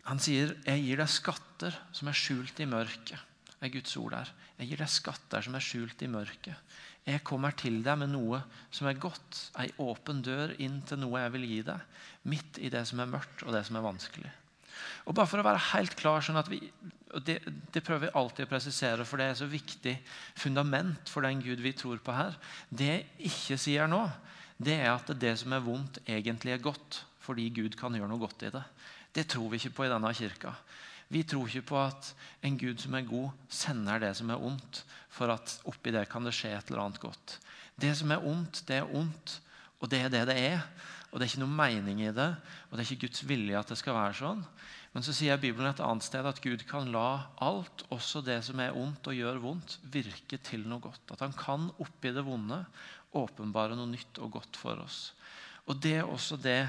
han 0.09 0.21
sier, 0.23 0.55
'Jeg 0.65 0.85
gir 0.85 0.97
deg 1.03 1.11
skatter 1.11 1.75
som 1.93 2.09
er 2.09 2.15
skjult 2.15 2.61
i 2.61 2.71
mørket'. 2.71 3.19
er 3.61 3.69
Guds 3.69 3.97
ord 3.97 4.13
der. 4.13 4.31
Jeg 4.59 4.69
gir 4.69 4.77
deg 4.77 4.89
skatter 4.89 5.43
som 5.43 5.55
er 5.55 5.61
skjult 5.61 6.03
i 6.03 6.07
mørket. 6.07 6.55
Jeg 7.09 7.25
kommer 7.25 7.55
til 7.57 7.81
deg 7.85 7.97
med 8.03 8.13
noe 8.13 8.43
som 8.75 8.89
er 8.91 9.01
godt, 9.01 9.39
ei 9.61 9.71
åpen 9.81 10.21
dør 10.25 10.53
inn 10.61 10.83
til 10.87 11.01
noe 11.01 11.23
jeg 11.23 11.35
vil 11.37 11.47
gi 11.49 11.63
deg, 11.71 12.05
midt 12.29 12.61
i 12.61 12.71
det 12.73 12.85
som 12.89 13.01
er 13.01 13.11
mørkt 13.11 13.47
og 13.47 13.55
det 13.57 13.65
som 13.67 13.79
er 13.81 13.87
vanskelig. 13.87 14.33
Og 15.09 15.17
bare 15.17 15.31
for 15.31 15.41
å 15.41 15.47
være 15.47 15.65
helt 15.73 15.97
klar, 15.99 16.21
sånn 16.23 16.39
at 16.39 16.51
vi, 16.53 16.61
det, 17.25 17.39
det, 17.73 17.83
prøver 17.83 18.07
vi 18.07 18.15
alltid 18.21 18.45
å 18.45 18.51
presisere, 18.51 19.07
for 19.09 19.21
det 19.21 19.31
er 19.31 19.39
så 19.41 19.49
viktig 19.49 19.95
fundament 20.39 21.09
for 21.09 21.25
den 21.25 21.41
Gud 21.43 21.63
vi 21.65 21.73
tror 21.77 22.03
på 22.05 22.15
her. 22.15 22.37
Det 22.69 22.91
jeg 22.91 23.31
ikke 23.31 23.59
sier 23.61 23.89
nå, 23.91 24.05
det 24.61 24.77
er 24.83 24.93
at 24.93 25.11
det 25.17 25.33
som 25.41 25.55
er 25.57 25.65
vondt, 25.65 26.03
egentlig 26.05 26.55
er 26.55 26.63
godt. 26.63 27.05
Fordi 27.29 27.49
Gud 27.53 27.75
kan 27.77 27.93
gjøre 27.93 28.09
noe 28.09 28.23
godt 28.23 28.47
i 28.49 28.53
det. 28.55 28.63
Det 29.13 29.27
tror 29.29 29.51
vi 29.53 29.59
ikke 29.61 29.75
på 29.77 29.85
i 29.85 29.91
denne 29.93 30.13
kirka. 30.17 30.55
Vi 31.09 31.23
tror 31.25 31.49
ikke 31.49 31.71
på 31.71 31.81
at 31.81 32.13
en 32.45 32.59
Gud 32.61 32.81
som 32.83 32.95
er 32.99 33.07
god, 33.09 33.31
sender 33.49 34.03
det 34.03 34.13
som 34.19 34.31
er 34.31 34.43
ondt, 34.45 34.83
for 35.09 35.33
at 35.33 35.57
oppi 35.69 35.93
det 35.95 36.05
kan 36.13 36.27
det 36.27 36.35
skje 36.37 36.53
et 36.57 36.71
eller 36.71 36.85
annet 36.85 37.01
godt. 37.01 37.39
Det 37.81 37.95
som 37.97 38.13
er 38.13 38.25
ondt, 38.27 38.63
det 38.69 38.83
er 38.83 38.95
ondt, 38.95 39.39
og 39.79 39.91
det 39.91 40.03
er 40.05 40.13
det 40.13 40.27
det 40.29 40.39
er. 40.51 40.65
Og 41.09 41.17
Det 41.17 41.25
er 41.25 41.31
ikke 41.31 41.41
noe 41.41 41.57
mening 41.57 42.03
i 42.05 42.13
det, 42.13 42.29
og 42.69 42.77
det 42.77 42.83
er 42.83 42.91
ikke 42.93 43.07
Guds 43.07 43.23
vilje 43.25 43.57
at 43.57 43.71
det 43.73 43.79
skal 43.81 43.97
være 43.97 44.17
sånn. 44.19 44.43
Men 44.93 45.05
så 45.05 45.15
sier 45.17 45.41
Bibelen 45.41 45.71
et 45.71 45.81
annet 45.81 46.05
sted 46.05 46.27
at 46.29 46.41
Gud 46.45 46.65
kan 46.69 46.91
la 46.93 47.31
alt, 47.45 47.87
også 47.95 48.21
det 48.25 48.43
som 48.45 48.61
er 48.61 48.77
ondt 48.77 49.09
og 49.09 49.17
gjør 49.17 49.41
vondt, 49.41 49.79
virke 49.89 50.37
til 50.45 50.67
noe 50.69 50.85
godt. 50.85 51.15
At 51.15 51.25
han 51.25 51.33
kan 51.37 51.71
oppi 51.81 52.13
det 52.13 52.27
vonde 52.27 52.61
åpenbare 53.17 53.77
noe 53.79 53.89
nytt 53.89 54.21
og 54.21 54.35
godt 54.37 54.61
for 54.61 54.85
oss. 54.85 55.15
Og 55.65 55.81
Det 55.81 55.97
er 56.01 56.09
også 56.09 56.37
det 56.41 56.69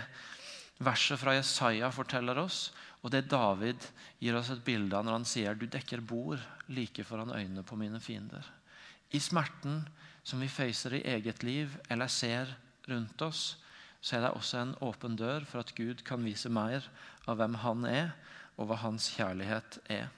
verset 0.80 1.20
fra 1.20 1.36
Jesaja 1.36 1.90
forteller 1.92 2.40
oss, 2.40 2.70
og 3.00 3.14
det 3.14 3.30
David 3.32 3.86
gir 4.20 4.36
oss 4.36 4.52
et 4.52 4.64
bilde 4.66 4.98
av 4.98 5.06
når 5.08 5.20
han 5.20 5.28
sier 5.28 5.56
du 5.56 5.66
dekker 5.72 6.04
bord 6.04 6.42
like 6.68 7.06
foran 7.08 7.32
øynene 7.32 7.64
på 7.64 7.78
mine 7.80 8.02
fiender. 8.04 8.44
I 9.16 9.22
smerten 9.24 9.82
som 10.24 10.42
vi 10.44 10.52
facer 10.52 10.98
i 10.98 11.06
eget 11.16 11.44
liv 11.44 11.78
eller 11.90 12.12
ser 12.12 12.52
rundt 12.90 13.22
oss, 13.26 13.56
så 14.02 14.18
er 14.18 14.26
det 14.26 14.36
også 14.36 14.60
en 14.62 14.76
åpen 14.86 15.16
dør 15.20 15.48
for 15.48 15.64
at 15.64 15.74
Gud 15.76 16.04
kan 16.08 16.24
vise 16.24 16.52
mer 16.52 16.86
av 17.28 17.40
hvem 17.40 17.58
han 17.64 17.88
er, 17.88 18.14
og 18.60 18.70
hva 18.70 18.80
hans 18.84 19.08
kjærlighet 19.16 19.80
er. 19.92 20.10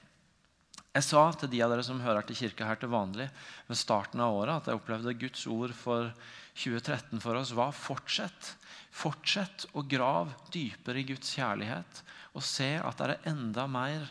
Jeg 0.92 1.06
sa 1.06 1.22
til 1.38 1.48
de 1.48 1.62
av 1.64 1.70
dere 1.72 1.84
som 1.86 2.02
hører 2.04 2.26
til 2.26 2.36
kirka 2.36 2.66
her 2.68 2.76
til 2.80 2.90
vanlig 2.92 3.28
ved 3.68 3.78
starten 3.80 4.20
av 4.20 4.34
året, 4.36 4.58
at 4.58 4.68
jeg 4.68 4.80
opplevde 4.80 5.14
Guds 5.16 5.46
ord 5.48 5.72
for 5.76 6.10
2013 6.58 7.22
for 7.22 7.38
oss 7.38 7.54
var 7.56 7.72
fortsett. 7.72 8.50
Fortsett 8.92 9.66
å 9.72 9.84
grave 9.88 10.34
dypere 10.52 11.00
i 11.00 11.06
Guds 11.08 11.32
kjærlighet 11.36 12.02
og 12.36 12.44
se 12.44 12.74
at 12.76 13.00
det 13.00 13.08
er 13.08 13.30
enda 13.32 13.64
mer 13.70 14.04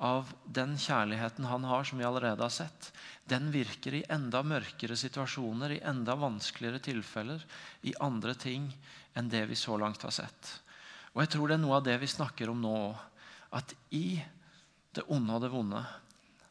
av 0.00 0.30
den 0.48 0.78
kjærligheten 0.80 1.44
han 1.44 1.66
har, 1.68 1.84
som 1.84 2.00
vi 2.00 2.06
allerede 2.08 2.40
har 2.40 2.52
sett, 2.54 2.88
den 3.28 3.50
virker 3.52 3.98
i 3.98 4.06
enda 4.08 4.40
mørkere 4.42 4.96
situasjoner, 4.96 5.74
i 5.76 5.82
enda 5.84 6.16
vanskeligere 6.16 6.80
tilfeller, 6.86 7.44
i 7.84 7.92
andre 8.00 8.32
ting 8.34 8.70
enn 9.18 9.28
det 9.28 9.44
vi 9.50 9.58
så 9.58 9.76
langt 9.76 10.06
har 10.06 10.14
sett. 10.14 10.54
Og 11.12 11.24
jeg 11.24 11.34
tror 11.34 11.50
det 11.50 11.58
er 11.58 11.64
noe 11.66 11.76
av 11.80 11.84
det 11.84 11.98
vi 12.00 12.08
snakker 12.08 12.48
om 12.48 12.62
nå 12.62 12.72
òg. 12.78 12.96
At 13.60 13.74
i 13.92 14.22
det 14.94 15.04
onde 15.10 15.36
og 15.36 15.44
det 15.44 15.50
vonde 15.52 15.82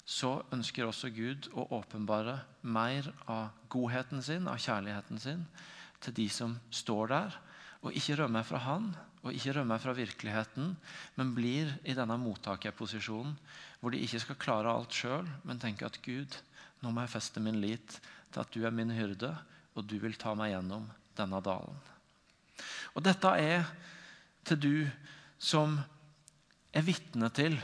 så 0.09 0.39
ønsker 0.53 0.87
også 0.89 1.11
Gud 1.15 1.47
å 1.57 1.67
åpenbare 1.79 2.39
mer 2.61 3.07
av 3.29 3.53
godheten 3.71 4.23
sin, 4.25 4.49
av 4.51 4.59
kjærligheten 4.61 5.21
sin, 5.21 5.45
til 6.03 6.15
de 6.17 6.25
som 6.33 6.57
står 6.73 7.11
der, 7.11 7.37
og 7.79 7.95
ikke 7.95 8.17
rømmer 8.19 8.43
fra 8.43 8.59
Han, 8.65 8.89
og 9.23 9.35
ikke 9.35 9.53
rømmer 9.57 9.79
fra 9.83 9.93
virkeligheten, 9.95 10.73
men 11.19 11.33
blir 11.35 11.71
i 11.83 11.95
denne 11.95 12.15
mottakerposisjonen 12.19 13.35
hvor 13.79 13.91
de 13.91 14.01
ikke 14.03 14.21
skal 14.23 14.39
klare 14.39 14.71
alt 14.71 14.95
sjøl, 14.95 15.27
men 15.47 15.59
tenker 15.59 15.87
at 15.87 15.99
Gud, 16.03 16.35
nå 16.83 16.91
må 16.91 17.03
jeg 17.03 17.13
feste 17.15 17.43
min 17.43 17.59
lit 17.59 17.99
til 18.31 18.41
at 18.41 18.51
du 18.53 18.63
er 18.67 18.75
min 18.75 18.91
hyrde, 18.95 19.31
og 19.75 19.87
du 19.87 19.97
vil 19.99 20.15
ta 20.19 20.33
meg 20.35 20.53
gjennom 20.53 20.87
denne 21.15 21.39
dalen. 21.43 21.79
Og 22.95 23.03
dette 23.05 23.31
er 23.39 23.67
til 24.47 24.59
du 24.59 24.75
som 25.39 25.77
er 26.75 26.85
vitne 26.85 27.29
til 27.35 27.55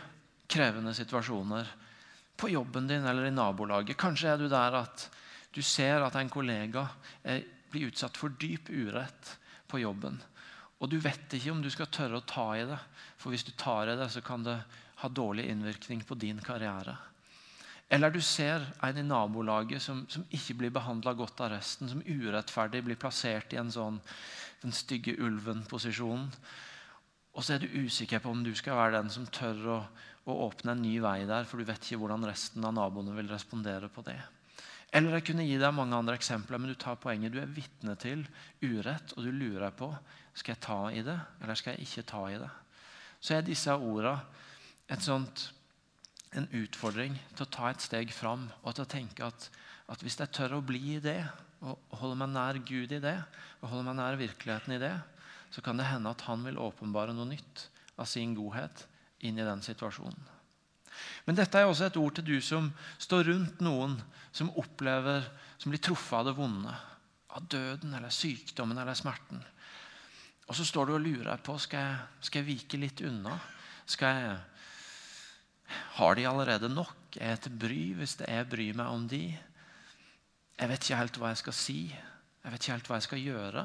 krevende 0.52 0.94
situasjoner 0.96 1.68
på 2.40 2.52
jobben 2.52 2.88
din 2.88 3.08
eller 3.08 3.28
i 3.28 3.34
nabolaget. 3.34 3.98
Kanskje 4.00 4.32
er 4.34 4.40
du 4.40 4.48
der 4.52 4.80
at 4.80 5.08
du 5.56 5.62
ser 5.64 6.04
at 6.04 6.16
en 6.20 6.32
kollega 6.32 6.88
blir 7.72 7.90
utsatt 7.90 8.18
for 8.20 8.36
dyp 8.40 8.70
urett 8.72 9.36
på 9.68 9.82
jobben. 9.82 10.20
Og 10.80 10.92
du 10.92 10.98
vet 11.02 11.34
ikke 11.34 11.54
om 11.54 11.62
du 11.64 11.70
skal 11.72 11.92
tørre 11.94 12.20
å 12.20 12.28
ta 12.28 12.50
i 12.58 12.66
det. 12.68 12.80
For 13.22 13.32
hvis 13.32 13.46
du 13.48 13.54
tar 13.58 13.92
i 13.92 13.98
det, 13.98 14.10
så 14.12 14.22
kan 14.26 14.44
det 14.46 14.58
ha 15.02 15.10
dårlig 15.10 15.48
innvirkning 15.52 16.04
på 16.08 16.18
din 16.20 16.42
karriere. 16.44 16.98
Eller 17.90 18.10
du 18.12 18.22
ser 18.22 18.66
en 18.84 18.98
i 18.98 19.06
nabolaget 19.06 19.82
som, 19.82 20.04
som 20.10 20.26
ikke 20.34 20.58
blir 20.62 20.74
behandla 20.74 21.14
godt 21.14 21.44
av 21.46 21.52
resten, 21.54 21.90
som 21.90 22.02
urettferdig 22.02 22.82
blir 22.86 23.00
plassert 23.00 23.54
i 23.54 23.60
en 23.62 23.72
sånn 23.72 24.00
den 24.64 24.74
stygge 24.74 25.14
ulven-posisjonen. 25.22 26.32
Og 27.36 27.44
så 27.44 27.56
er 27.56 27.66
du 27.66 27.82
usikker 27.86 28.24
på 28.24 28.32
om 28.32 28.42
du 28.46 28.54
skal 28.58 28.80
være 28.80 28.98
den 28.98 29.12
som 29.14 29.28
tør 29.28 29.66
å, 29.76 29.80
å 30.26 30.38
åpne 30.48 30.74
en 30.74 30.82
ny 30.82 30.96
vei 31.04 31.20
der, 31.28 31.46
for 31.46 31.62
du 31.62 31.68
vet 31.68 31.84
ikke 31.84 32.00
hvordan 32.02 32.26
resten 32.26 32.66
av 32.66 32.74
naboene 32.74 33.14
vil 33.18 33.30
respondere 33.30 33.92
på 33.92 34.06
det. 34.08 34.18
Eller 34.96 35.18
jeg 35.18 35.26
kunne 35.28 35.44
gi 35.44 35.58
deg 35.60 35.76
mange 35.76 35.98
andre 35.98 36.16
eksempler, 36.16 36.62
men 36.62 36.72
du 36.72 36.78
tar 36.80 36.96
poenget. 37.02 37.34
Du 37.34 37.42
er 37.42 37.52
vitne 37.52 37.98
til 38.00 38.24
urett, 38.64 39.12
og 39.18 39.26
du 39.26 39.32
lurer 39.34 39.74
på 39.76 39.90
skal 40.36 40.56
jeg 40.56 40.64
ta 40.64 40.80
i 40.92 41.04
det, 41.04 41.18
eller 41.42 41.60
skal 41.60 41.76
jeg 41.76 41.88
ikke 41.88 42.08
ta 42.12 42.22
i 42.32 42.40
det. 42.40 42.52
Så 43.20 43.36
er 43.36 43.46
disse 43.46 43.76
orda 43.76 44.18
en 46.36 46.48
utfordring 46.52 47.16
til 47.34 47.46
å 47.46 47.52
ta 47.52 47.72
et 47.72 47.84
steg 47.84 48.12
fram 48.14 48.50
og 48.62 48.76
til 48.76 48.84
å 48.84 48.92
tenke 48.92 49.28
at, 49.28 49.48
at 49.92 50.04
hvis 50.04 50.20
jeg 50.20 50.34
tør 50.36 50.58
å 50.58 50.64
bli 50.66 50.98
i 50.98 51.04
det, 51.04 51.22
og 51.66 51.80
holder 52.02 52.20
meg 52.20 52.34
nær 52.36 52.60
Gud 52.68 52.92
i 52.94 53.02
det, 53.02 53.16
og 53.62 53.72
holder 53.72 53.88
meg 53.90 53.98
nær 54.00 54.20
virkeligheten 54.20 54.76
i 54.76 54.82
det, 54.82 54.94
så 55.56 55.64
kan 55.64 55.80
det 55.80 55.88
hende 55.88 56.12
at 56.12 56.26
han 56.28 56.44
vil 56.46 56.60
åpenbare 56.62 57.16
noe 57.16 57.30
nytt 57.32 57.68
av 57.96 58.10
sin 58.12 58.36
godhet 58.36 58.86
inn 59.26 59.40
i 59.40 59.48
den 59.48 59.64
situasjonen. 59.64 60.35
Men 61.26 61.38
dette 61.38 61.60
er 61.60 61.70
også 61.70 61.88
et 61.90 61.98
ord 62.00 62.16
til 62.18 62.28
du 62.28 62.36
som 62.44 62.70
står 63.02 63.30
rundt 63.32 63.64
noen 63.66 63.98
som 64.36 64.52
opplever, 64.60 65.26
som 65.58 65.72
blir 65.72 65.84
truffet 65.84 66.20
av 66.20 66.30
det 66.30 66.36
vonde. 66.38 66.74
Av 67.36 67.46
døden 67.52 67.94
eller 67.98 68.14
sykdommen 68.14 68.80
eller 68.80 68.98
smerten. 68.98 69.42
Og 70.46 70.58
så 70.58 70.66
står 70.68 70.90
du 70.90 70.96
og 70.98 71.06
lurer 71.06 71.42
på 71.42 71.58
skal 71.62 71.82
jeg, 71.82 72.26
skal 72.28 72.44
jeg 72.44 72.50
vike 72.52 72.80
litt 72.82 73.02
unna. 73.08 73.40
Skal 73.90 74.20
jeg 74.22 74.36
Har 75.98 76.16
de 76.16 76.28
allerede 76.30 76.70
nok? 76.70 77.18
Er 77.18 77.34
jeg 77.34 77.46
til 77.46 77.56
bry 77.58 77.82
hvis 77.98 78.18
det 78.20 78.30
jeg 78.30 78.50
bryr 78.50 78.78
meg 78.78 78.92
om 78.92 79.08
de? 79.10 79.24
Jeg 80.56 80.70
vet 80.70 80.84
ikke 80.84 81.00
helt 81.00 81.18
hva 81.20 81.32
jeg 81.34 81.42
skal 81.42 81.58
si. 81.58 81.80
Jeg 81.90 82.54
vet 82.54 82.62
ikke 82.62 82.76
helt 82.76 82.90
hva 82.92 83.00
jeg 83.00 83.08
skal 83.08 83.24
gjøre. 83.24 83.64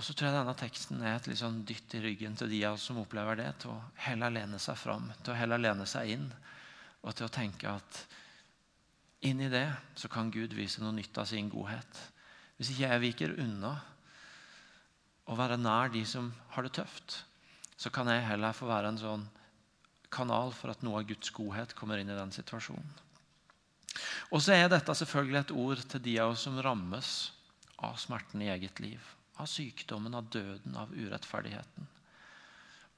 Og 0.00 0.04
så 0.06 0.14
tror 0.16 0.30
jeg 0.30 0.36
denne 0.38 0.56
teksten 0.56 1.02
er 1.04 1.18
et 1.18 1.26
litt 1.28 1.36
sånn 1.42 1.58
dytt 1.68 1.92
i 1.92 1.98
ryggen 2.00 2.32
til 2.40 2.48
de 2.48 2.62
av 2.64 2.78
oss 2.78 2.86
som 2.88 3.02
opplever 3.02 3.36
det, 3.36 3.50
til 3.60 3.74
å 3.74 3.82
heller 4.00 4.32
lene 4.32 4.56
seg 4.56 4.78
fram, 4.80 5.10
til 5.20 5.34
å 5.34 5.36
heller 5.36 5.60
lene 5.60 5.84
seg 5.84 6.14
inn, 6.14 6.24
og 7.04 7.12
til 7.18 7.26
å 7.26 7.34
tenke 7.34 7.68
at 7.68 7.98
inni 9.28 9.50
det 9.52 9.66
så 10.00 10.08
kan 10.08 10.32
Gud 10.32 10.56
vise 10.56 10.80
noe 10.80 10.96
nytt 10.96 11.20
av 11.20 11.28
sin 11.28 11.52
godhet. 11.52 12.00
Hvis 12.56 12.72
ikke 12.72 12.88
jeg 12.94 13.04
viker 13.04 13.36
unna 13.44 13.74
å 15.28 15.36
være 15.36 15.60
nær 15.60 15.92
de 15.92 16.06
som 16.08 16.32
har 16.56 16.64
det 16.64 16.72
tøft, 16.80 17.20
så 17.76 17.92
kan 17.92 18.08
jeg 18.08 18.24
heller 18.24 18.56
få 18.56 18.72
være 18.72 18.94
en 18.94 19.04
sånn 19.04 19.28
kanal 20.08 20.56
for 20.56 20.72
at 20.72 20.80
noe 20.80 21.04
av 21.04 21.12
Guds 21.12 21.28
godhet 21.36 21.76
kommer 21.76 22.00
inn 22.00 22.08
i 22.08 22.16
den 22.16 22.32
situasjonen. 22.32 22.88
Og 24.32 24.40
så 24.40 24.56
er 24.56 24.72
dette 24.72 24.96
selvfølgelig 24.96 25.44
et 25.44 25.56
ord 25.60 25.88
til 25.92 26.08
de 26.08 26.20
av 26.24 26.32
oss 26.32 26.48
som 26.48 26.56
rammes 26.64 27.16
av 27.84 28.00
smerten 28.00 28.48
i 28.48 28.54
eget 28.56 28.80
liv. 28.80 29.16
Av 29.40 29.48
sykdommen, 29.48 30.14
av 30.14 30.28
døden, 30.28 30.76
av 30.76 30.92
urettferdigheten. 30.92 31.88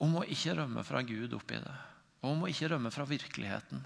Om 0.02 0.18
å 0.18 0.26
ikke 0.26 0.56
rømme 0.58 0.82
fra 0.82 1.02
Gud 1.06 1.34
oppi 1.38 1.60
det. 1.62 1.74
Om 2.26 2.42
å 2.42 2.50
ikke 2.50 2.72
rømme 2.72 2.90
fra 2.90 3.06
virkeligheten. 3.06 3.82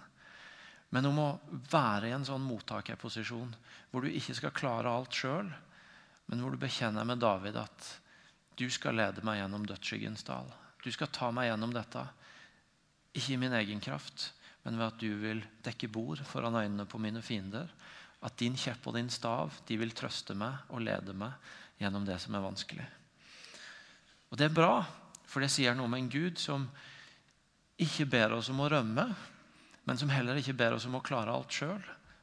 Men 0.94 1.08
om 1.10 1.18
å 1.20 1.30
være 1.70 2.08
i 2.08 2.14
en 2.16 2.24
sånn 2.24 2.44
mottakerposisjon 2.46 3.52
hvor 3.90 4.04
du 4.04 4.12
ikke 4.12 4.36
skal 4.38 4.54
klare 4.56 4.92
alt 4.92 5.16
sjøl, 5.16 5.50
men 6.26 6.42
hvor 6.42 6.54
du 6.54 6.60
bekjenner 6.62 7.06
med 7.06 7.20
David 7.22 7.58
at 7.60 7.90
du 8.56 8.64
skal 8.72 8.96
lede 8.96 9.24
meg 9.26 9.42
gjennom 9.42 9.66
dødsskyggens 9.68 10.24
dal. 10.26 10.48
Du 10.80 10.88
skal 10.94 11.12
ta 11.12 11.28
meg 11.34 11.50
gjennom 11.50 11.74
dette. 11.74 12.06
Ikke 13.16 13.34
i 13.34 13.40
min 13.40 13.54
egen 13.58 13.82
kraft, 13.84 14.30
men 14.64 14.78
ved 14.78 14.86
at 14.86 15.02
du 15.02 15.10
vil 15.20 15.42
dekke 15.66 15.90
bord 15.92 16.22
foran 16.26 16.56
øynene 16.56 16.86
på 16.88 17.00
mine 17.02 17.20
fiender. 17.24 17.68
At 18.24 18.38
din 18.40 18.56
kjepp 18.58 18.88
og 18.88 18.96
din 18.96 19.10
stav 19.12 19.54
de 19.68 19.76
vil 19.78 19.92
trøste 19.94 20.34
meg 20.38 20.70
og 20.72 20.82
lede 20.86 21.14
meg 21.16 21.36
gjennom 21.78 22.04
det 22.06 22.18
som 22.22 22.34
er 22.34 22.44
vanskelig. 22.44 22.86
Og 24.30 24.38
Det 24.38 24.48
er 24.48 24.54
bra, 24.54 24.84
for 25.26 25.40
det 25.40 25.50
sier 25.52 25.74
noe 25.74 25.86
om 25.86 25.94
en 25.94 26.10
Gud 26.10 26.38
som 26.40 26.66
ikke 27.78 28.06
ber 28.08 28.32
oss 28.38 28.48
om 28.50 28.60
å 28.64 28.70
rømme, 28.72 29.06
men 29.86 29.98
som 29.98 30.10
heller 30.10 30.40
ikke 30.40 30.56
ber 30.56 30.74
oss 30.74 30.86
om 30.88 30.96
å 30.98 31.04
klare 31.04 31.32
alt 31.32 31.52
sjøl, 31.52 31.82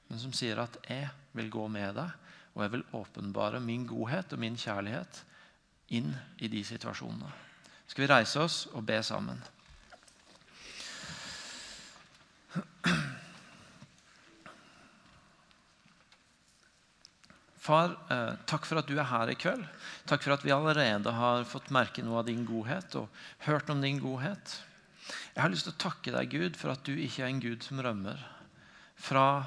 men 0.10 0.20
som 0.20 0.34
sier 0.34 0.60
at 0.60 0.78
'jeg 0.90 1.10
vil 1.34 1.50
gå 1.50 1.68
med 1.68 1.96
deg', 1.96 2.12
og 2.56 2.64
jeg 2.64 2.72
vil 2.72 2.84
åpenbare 2.94 3.60
min 3.60 3.88
godhet 3.88 4.34
og 4.34 4.40
min 4.40 4.58
kjærlighet 4.58 5.24
inn 5.90 6.16
i 6.38 6.48
de 6.48 6.64
situasjonene. 6.64 7.32
Skal 7.88 8.02
vi 8.02 8.14
reise 8.14 8.40
oss 8.40 8.68
og 8.74 8.86
be 8.86 9.04
sammen? 9.04 9.42
Far, 17.64 17.96
eh, 18.12 18.36
takk 18.44 18.66
for 18.68 18.82
at 18.82 18.90
du 18.90 18.98
er 18.98 19.08
her 19.08 19.30
i 19.32 19.38
kveld. 19.40 19.64
Takk 20.10 20.26
for 20.26 20.36
at 20.36 20.44
vi 20.44 20.52
allerede 20.52 21.12
har 21.16 21.46
fått 21.48 21.72
merke 21.72 22.04
noe 22.04 22.20
av 22.20 22.28
din 22.28 22.44
godhet 22.44 22.98
og 23.00 23.08
hørt 23.46 23.70
om 23.72 23.80
din 23.80 24.02
godhet. 24.04 24.58
Jeg 25.32 25.40
har 25.40 25.52
lyst 25.52 25.70
til 25.70 25.72
å 25.72 25.84
takke 25.86 26.12
deg, 26.12 26.32
Gud, 26.32 26.58
for 26.60 26.74
at 26.74 26.84
du 26.84 26.92
ikke 26.92 27.24
er 27.24 27.32
en 27.32 27.40
Gud 27.44 27.64
som 27.64 27.80
rømmer 27.80 28.20
fra 29.00 29.46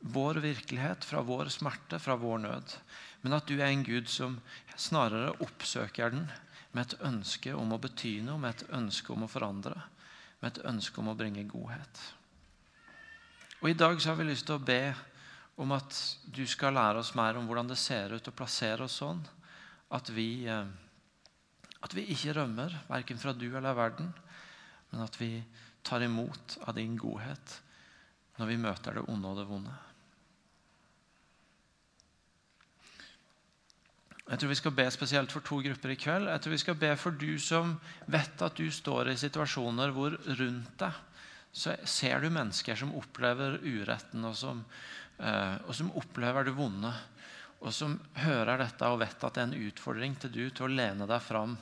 vår 0.00 0.40
virkelighet, 0.40 1.04
fra 1.04 1.20
vår 1.20 1.52
smerte, 1.52 2.00
fra 2.00 2.16
vår 2.16 2.40
nød. 2.46 2.76
Men 3.20 3.36
at 3.36 3.46
du 3.48 3.58
er 3.58 3.68
en 3.68 3.84
Gud 3.84 4.08
som 4.08 4.38
snarere 4.80 5.36
oppsøker 5.44 6.16
den 6.16 6.30
med 6.72 6.86
et 6.86 7.04
ønske 7.04 7.52
om 7.52 7.76
å 7.76 7.80
bety 7.82 8.22
noe, 8.24 8.40
med 8.40 8.56
et 8.56 8.72
ønske 8.72 9.12
om 9.12 9.26
å 9.26 9.28
forandre, 9.28 9.76
med 10.40 10.54
et 10.54 10.64
ønske 10.64 11.00
om 11.02 11.12
å 11.12 11.18
bringe 11.18 11.44
godhet. 11.44 12.02
Og 13.60 13.68
I 13.68 13.76
dag 13.76 14.00
så 14.00 14.14
har 14.14 14.20
vi 14.22 14.30
lyst 14.30 14.48
til 14.48 14.56
å 14.56 14.64
be 14.64 14.94
om 15.60 15.74
at 15.76 15.96
du 16.24 16.42
skal 16.48 16.74
lære 16.76 17.02
oss 17.02 17.12
mer 17.18 17.36
om 17.36 17.48
hvordan 17.48 17.68
det 17.68 17.78
ser 17.80 18.14
ut 18.16 18.30
å 18.30 18.36
plassere 18.36 18.86
oss 18.86 19.00
sånn 19.02 19.20
at 19.92 20.08
vi, 20.14 20.46
eh, 20.48 20.64
at 21.84 21.96
vi 21.96 22.06
ikke 22.14 22.34
rømmer, 22.38 22.76
verken 22.88 23.20
fra 23.20 23.34
du 23.36 23.48
eller 23.50 23.76
verden, 23.76 24.12
men 24.90 25.04
at 25.04 25.18
vi 25.20 25.34
tar 25.84 26.04
imot 26.04 26.58
av 26.64 26.76
din 26.78 26.96
godhet 27.00 27.60
når 28.38 28.48
vi 28.48 28.58
møter 28.60 28.96
det 28.96 29.06
onde 29.12 29.28
og 29.28 29.40
det 29.40 29.46
vonde. 29.48 29.76
Jeg 34.30 34.38
tror 34.38 34.52
vi 34.52 34.60
skal 34.60 34.74
be 34.78 34.86
spesielt 34.94 35.32
for 35.34 35.42
to 35.42 35.58
grupper 35.64 35.90
i 35.90 35.98
kveld. 35.98 36.28
Jeg 36.30 36.42
tror 36.42 36.52
vi 36.54 36.62
skal 36.62 36.76
be 36.78 36.90
for 36.96 37.16
du 37.18 37.32
som 37.42 37.72
vet 38.06 38.44
at 38.46 38.56
du 38.56 38.68
står 38.70 39.10
i 39.10 39.18
situasjoner 39.18 39.90
hvor 39.96 40.14
rundt 40.38 40.76
deg 40.78 41.06
så 41.52 41.74
ser 41.82 42.22
du 42.22 42.30
mennesker 42.30 42.78
som 42.78 42.94
opplever 42.94 43.58
uretten, 43.64 44.22
og 44.22 44.36
som 44.38 44.62
og 45.20 45.74
som 45.76 45.90
opplever 46.00 46.46
det 46.46 46.54
vonde, 46.56 46.90
og 47.60 47.74
som 47.76 47.98
hører 48.22 48.62
dette 48.62 48.88
og 48.88 49.02
vet 49.02 49.24
at 49.26 49.36
det 49.36 49.42
er 49.42 49.48
en 49.50 49.66
utfordring 49.68 50.14
til 50.16 50.32
du 50.32 50.44
til 50.48 50.64
å 50.64 50.72
lene 50.72 51.08
deg 51.08 51.20
fram 51.20 51.58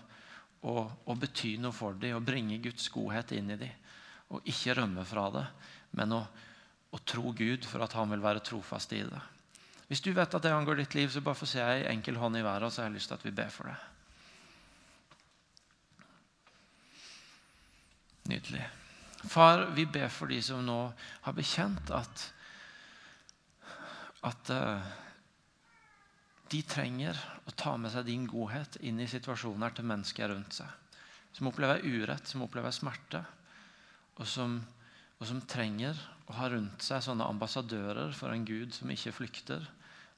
og, 0.62 0.84
og 1.06 1.18
bety 1.18 1.56
noe 1.58 1.74
for 1.74 1.98
dem 1.98 2.18
og 2.18 2.26
bringe 2.26 2.60
Guds 2.62 2.86
godhet 2.94 3.34
inn 3.34 3.50
i 3.54 3.58
dem. 3.58 3.88
Og 4.34 4.46
ikke 4.46 4.76
rømme 4.78 5.02
fra 5.08 5.26
det, 5.34 5.44
men 5.98 6.14
å, 6.14 6.20
å 6.94 7.02
tro 7.02 7.32
Gud 7.34 7.66
for 7.66 7.82
at 7.82 7.96
han 7.98 8.10
vil 8.12 8.22
være 8.22 8.44
trofast 8.46 8.94
i 8.94 9.02
det. 9.08 9.22
Hvis 9.88 10.04
du 10.04 10.10
vet 10.12 10.34
at 10.36 10.44
det 10.44 10.52
angår 10.52 10.82
ditt 10.82 10.94
liv, 10.98 11.08
så 11.10 11.24
bare 11.24 11.38
få 11.38 11.48
se 11.48 11.62
ei 11.64 11.86
enkel 11.88 12.18
hånd 12.20 12.36
i 12.36 12.44
været, 12.44 12.66
og 12.66 12.72
så 12.72 12.82
har 12.82 12.90
jeg 12.90 12.98
lyst 12.98 13.10
til 13.10 13.16
at 13.16 13.24
vi 13.24 13.34
ber 13.38 13.52
for 13.52 13.70
det. 13.70 13.78
Nydelig. 18.28 18.66
Far, 19.32 19.64
vi 19.74 19.86
ber 19.88 20.12
for 20.12 20.30
de 20.30 20.42
som 20.44 20.60
nå 20.62 20.82
har 21.24 21.34
bekjent 21.34 21.90
at 21.96 22.28
at 24.26 24.50
uh, 24.50 24.82
de 26.50 26.62
trenger 26.64 27.18
å 27.46 27.52
ta 27.52 27.76
med 27.78 27.92
seg 27.92 28.08
din 28.08 28.26
godhet 28.28 28.78
inn 28.88 29.00
i 29.02 29.08
situasjoner 29.10 29.74
til 29.76 29.88
mennesker 29.88 30.32
rundt 30.32 30.58
seg. 30.58 30.70
Som 31.36 31.50
opplever 31.50 31.84
urett, 31.84 32.26
som 32.26 32.42
opplever 32.46 32.72
smerte, 32.74 33.20
og 34.18 34.26
som, 34.26 34.56
og 35.20 35.28
som 35.28 35.42
trenger 35.46 35.98
å 36.28 36.38
ha 36.40 36.48
rundt 36.50 36.82
seg 36.82 37.04
sånne 37.04 37.28
ambassadører 37.28 38.14
for 38.16 38.34
en 38.34 38.46
Gud 38.48 38.74
som 38.74 38.90
ikke 38.90 39.14
flykter, 39.14 39.62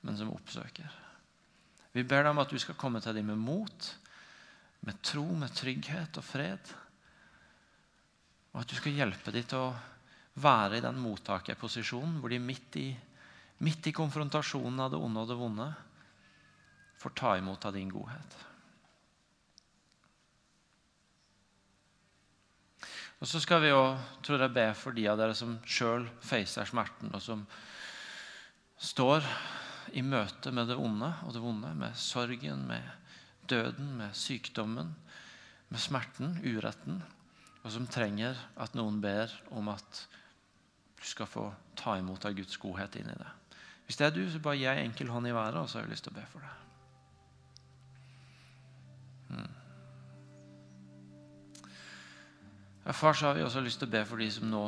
men 0.06 0.16
som 0.16 0.32
oppsøker. 0.32 0.88
Vi 1.92 2.06
ber 2.06 2.22
deg 2.22 2.32
om 2.32 2.40
at 2.40 2.52
du 2.52 2.58
skal 2.62 2.78
komme 2.78 3.02
til 3.02 3.16
dem 3.18 3.32
med 3.32 3.42
mot, 3.42 3.90
med 4.86 5.02
tro, 5.04 5.26
med 5.36 5.52
trygghet 5.52 6.16
og 6.16 6.24
fred. 6.24 6.72
Og 8.54 8.62
at 8.62 8.70
du 8.70 8.76
skal 8.78 8.96
hjelpe 8.96 9.34
dem 9.34 9.46
til 9.50 9.66
å 9.66 9.74
være 10.40 10.78
i 10.78 10.84
den 10.84 10.98
mottakerposisjonen 11.02 12.20
hvor 12.22 12.32
de 12.32 12.38
midt 12.40 12.78
i 12.80 12.88
midt 13.60 13.86
i 13.86 13.92
konfrontasjonen 13.92 14.80
av 14.80 14.92
det 14.92 15.00
onde 15.00 15.22
og 15.24 15.28
det 15.28 15.38
vonde, 15.38 15.66
får 17.00 17.12
ta 17.16 17.34
imot 17.38 17.64
av 17.68 17.76
din 17.76 17.90
godhet. 17.92 18.36
Og 23.20 23.28
Så 23.28 23.40
skal 23.40 23.60
vi 23.60 23.68
jo, 23.68 23.82
tror 24.24 24.40
jeg, 24.40 24.52
be 24.56 24.66
for 24.72 24.96
de 24.96 25.04
av 25.12 25.18
dere 25.20 25.36
som 25.36 25.58
sjøl 25.68 26.06
facer 26.24 26.64
smerten, 26.68 27.12
og 27.12 27.20
som 27.20 27.44
står 28.80 29.26
i 29.92 30.00
møte 30.00 30.52
med 30.56 30.70
det 30.70 30.78
onde 30.80 31.10
og 31.26 31.34
det 31.36 31.42
vonde, 31.44 31.74
med 31.76 31.96
sorgen, 32.00 32.64
med 32.68 32.86
døden, 33.50 33.92
med 33.98 34.16
sykdommen, 34.16 34.94
med 35.68 35.82
smerten, 35.82 36.38
uretten, 36.40 37.02
og 37.60 37.74
som 37.74 37.88
trenger 37.92 38.40
at 38.56 38.76
noen 38.78 39.02
ber 39.04 39.32
om 39.52 39.68
at 39.68 40.06
du 40.96 41.04
skal 41.04 41.28
få 41.28 41.50
ta 41.76 41.98
imot 42.00 42.24
av 42.24 42.36
Guds 42.36 42.56
godhet 42.60 42.96
inn 42.96 43.12
i 43.12 43.20
det. 43.20 43.28
Hvis 43.90 43.98
det 43.98 44.06
er 44.06 44.12
du, 44.14 44.22
så 44.30 44.38
bare 44.38 44.54
gi 44.54 44.68
ei 44.70 44.84
enkel 44.84 45.08
hånd 45.10 45.26
i 45.26 45.32
været, 45.34 45.56
og 45.58 45.66
så 45.66 45.80
har 45.80 45.88
jeg 45.88 45.90
lyst 45.96 46.04
til 46.06 46.12
å 46.12 46.14
be 46.14 46.22
for 46.30 46.44
deg. 46.46 46.52
Ja, 52.84 52.94
far, 52.94 53.18
så 53.18 53.26
har 53.26 53.34
vi 53.34 53.42
også 53.42 53.64
lyst 53.66 53.82
til 53.82 53.90
å 53.90 53.92
be 53.96 54.04
for 54.06 54.22
de 54.22 54.28
som 54.30 54.46
nå 54.46 54.60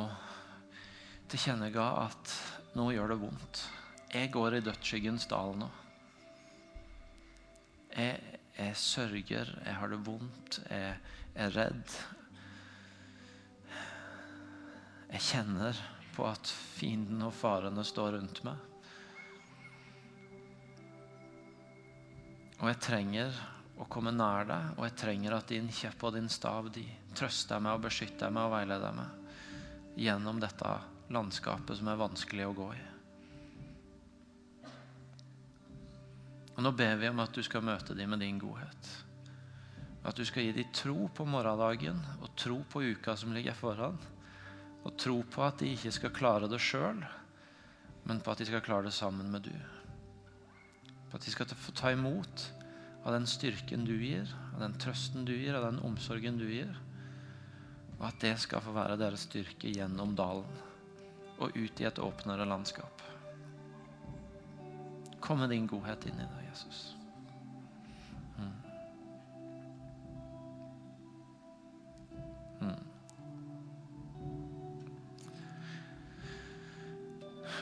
tilkjennega 1.31 1.85
at 2.01 2.33
nå 2.75 2.89
gjør 2.91 3.13
det 3.13 3.17
vondt. 3.21 3.61
Jeg 4.11 4.33
går 4.35 4.57
i 4.57 4.61
dødsskyggens 4.67 5.29
dal 5.31 5.55
nå. 5.61 5.71
Jeg, 7.95 8.19
jeg, 8.57 8.75
sørger, 8.83 9.55
jeg 9.63 9.77
har 9.79 9.95
det 9.95 10.01
vondt, 10.03 10.59
jeg 10.67 10.99
er 11.47 11.55
redd. 11.55 11.95
Jeg 15.15 15.25
kjenner 15.31 15.81
på 16.11 16.27
at 16.27 16.55
fienden 16.75 17.23
og 17.23 17.33
farene 17.39 17.87
står 17.87 18.19
rundt 18.19 18.43
meg. 18.51 18.72
Og 22.63 22.69
jeg 22.69 22.79
trenger 22.79 23.35
å 23.75 23.85
komme 23.91 24.13
nær 24.15 24.45
deg, 24.47 24.67
og 24.77 24.85
jeg 24.87 24.95
trenger 25.01 25.33
at 25.35 25.49
din 25.51 25.65
kjepp 25.67 26.05
og 26.07 26.13
din 26.15 26.29
stav 26.31 26.69
de 26.71 26.85
trøster 27.11 27.59
meg 27.59 27.75
og 27.75 27.83
beskytter 27.89 28.31
meg 28.31 28.47
og 28.47 28.53
veileder 28.53 28.95
meg 28.95 29.99
gjennom 29.99 30.39
dette 30.39 30.69
landskapet 31.11 31.75
som 31.75 31.91
er 31.91 31.99
vanskelig 31.99 32.45
å 32.47 32.55
gå 32.55 32.69
i. 32.71 32.79
Og 36.53 36.63
Nå 36.63 36.71
ber 36.77 36.95
vi 37.01 37.11
om 37.11 37.19
at 37.19 37.35
du 37.35 37.43
skal 37.43 37.67
møte 37.67 37.97
dem 37.99 38.15
med 38.15 38.23
din 38.23 38.39
godhet. 38.39 38.93
At 40.07 40.15
du 40.15 40.23
skal 40.23 40.47
gi 40.47 40.55
dem 40.55 40.71
tro 40.71 41.09
på 41.11 41.27
morgendagen 41.27 41.99
og 42.21 42.31
tro 42.39 42.61
på 42.71 42.87
uka 42.95 43.17
som 43.19 43.35
ligger 43.35 43.59
foran. 43.59 43.99
Og 44.87 44.95
tro 44.95 45.19
på 45.27 45.43
at 45.43 45.59
de 45.59 45.75
ikke 45.75 45.97
skal 45.99 46.15
klare 46.15 46.47
det 46.51 46.63
sjøl, 46.63 47.03
men 48.07 48.23
på 48.23 48.31
at 48.31 48.39
de 48.39 48.47
skal 48.47 48.63
klare 48.63 48.87
det 48.87 48.95
sammen 48.95 49.31
med 49.35 49.51
du. 49.51 49.82
På 51.13 51.19
at 51.19 51.25
de 51.27 51.29
skal 51.29 51.45
få 51.53 51.71
ta 51.77 51.91
imot 51.93 52.47
av 53.05 53.13
den 53.13 53.27
styrken 53.29 53.83
du 53.85 53.93
gir, 54.01 54.25
av 54.55 54.63
den 54.63 54.73
trøsten 54.81 55.27
du 55.29 55.35
gir, 55.35 55.53
av 55.53 55.67
den 55.67 55.77
omsorgen 55.85 56.39
du 56.41 56.47
gir. 56.49 56.71
Og 57.99 58.07
at 58.07 58.17
det 58.23 58.31
skal 58.41 58.63
få 58.65 58.73
være 58.73 58.97
deres 58.97 59.27
styrke 59.27 59.69
gjennom 59.69 60.15
dalen 60.17 60.49
og 61.37 61.53
ut 61.53 61.83
i 61.83 61.85
et 61.85 62.01
åpnere 62.01 62.49
landskap. 62.49 63.05
Kom 65.21 65.45
med 65.45 65.53
din 65.53 65.69
godhet 65.69 66.09
inn 66.09 66.17
i 66.17 66.25
det, 66.25 66.47
Jesus. 66.49 66.81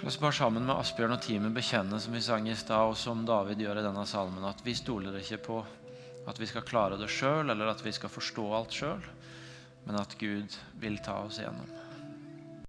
La 0.02 0.08
oss 0.08 0.18
bare 0.18 0.34
sammen 0.34 0.66
med 0.66 0.80
Asbjørn 0.82 1.14
og 1.14 1.22
teamet 1.22 1.54
bekjenne 1.54 2.00
som 2.02 2.16
vi 2.16 2.24
sang 2.26 2.48
i 2.50 2.56
stad, 2.58 2.90
og 2.90 2.96
som 2.98 3.20
David 3.22 3.60
gjør 3.62 3.84
i 3.84 3.84
denne 3.86 4.06
salmen, 4.10 4.48
at 4.50 4.64
vi 4.66 4.74
stoler 4.74 5.20
ikke 5.20 5.38
på 5.46 5.58
at 6.26 6.40
vi 6.42 6.48
skal 6.50 6.66
klare 6.66 6.98
det 6.98 7.10
sjøl, 7.10 7.52
eller 7.54 7.70
at 7.70 7.84
vi 7.86 7.94
skal 7.94 8.10
forstå 8.10 8.46
alt 8.58 8.74
sjøl, 8.74 9.06
men 9.86 10.00
at 10.02 10.16
Gud 10.18 10.58
vil 10.82 10.98
ta 11.06 11.20
oss 11.28 11.38
igjennom. 11.38 11.70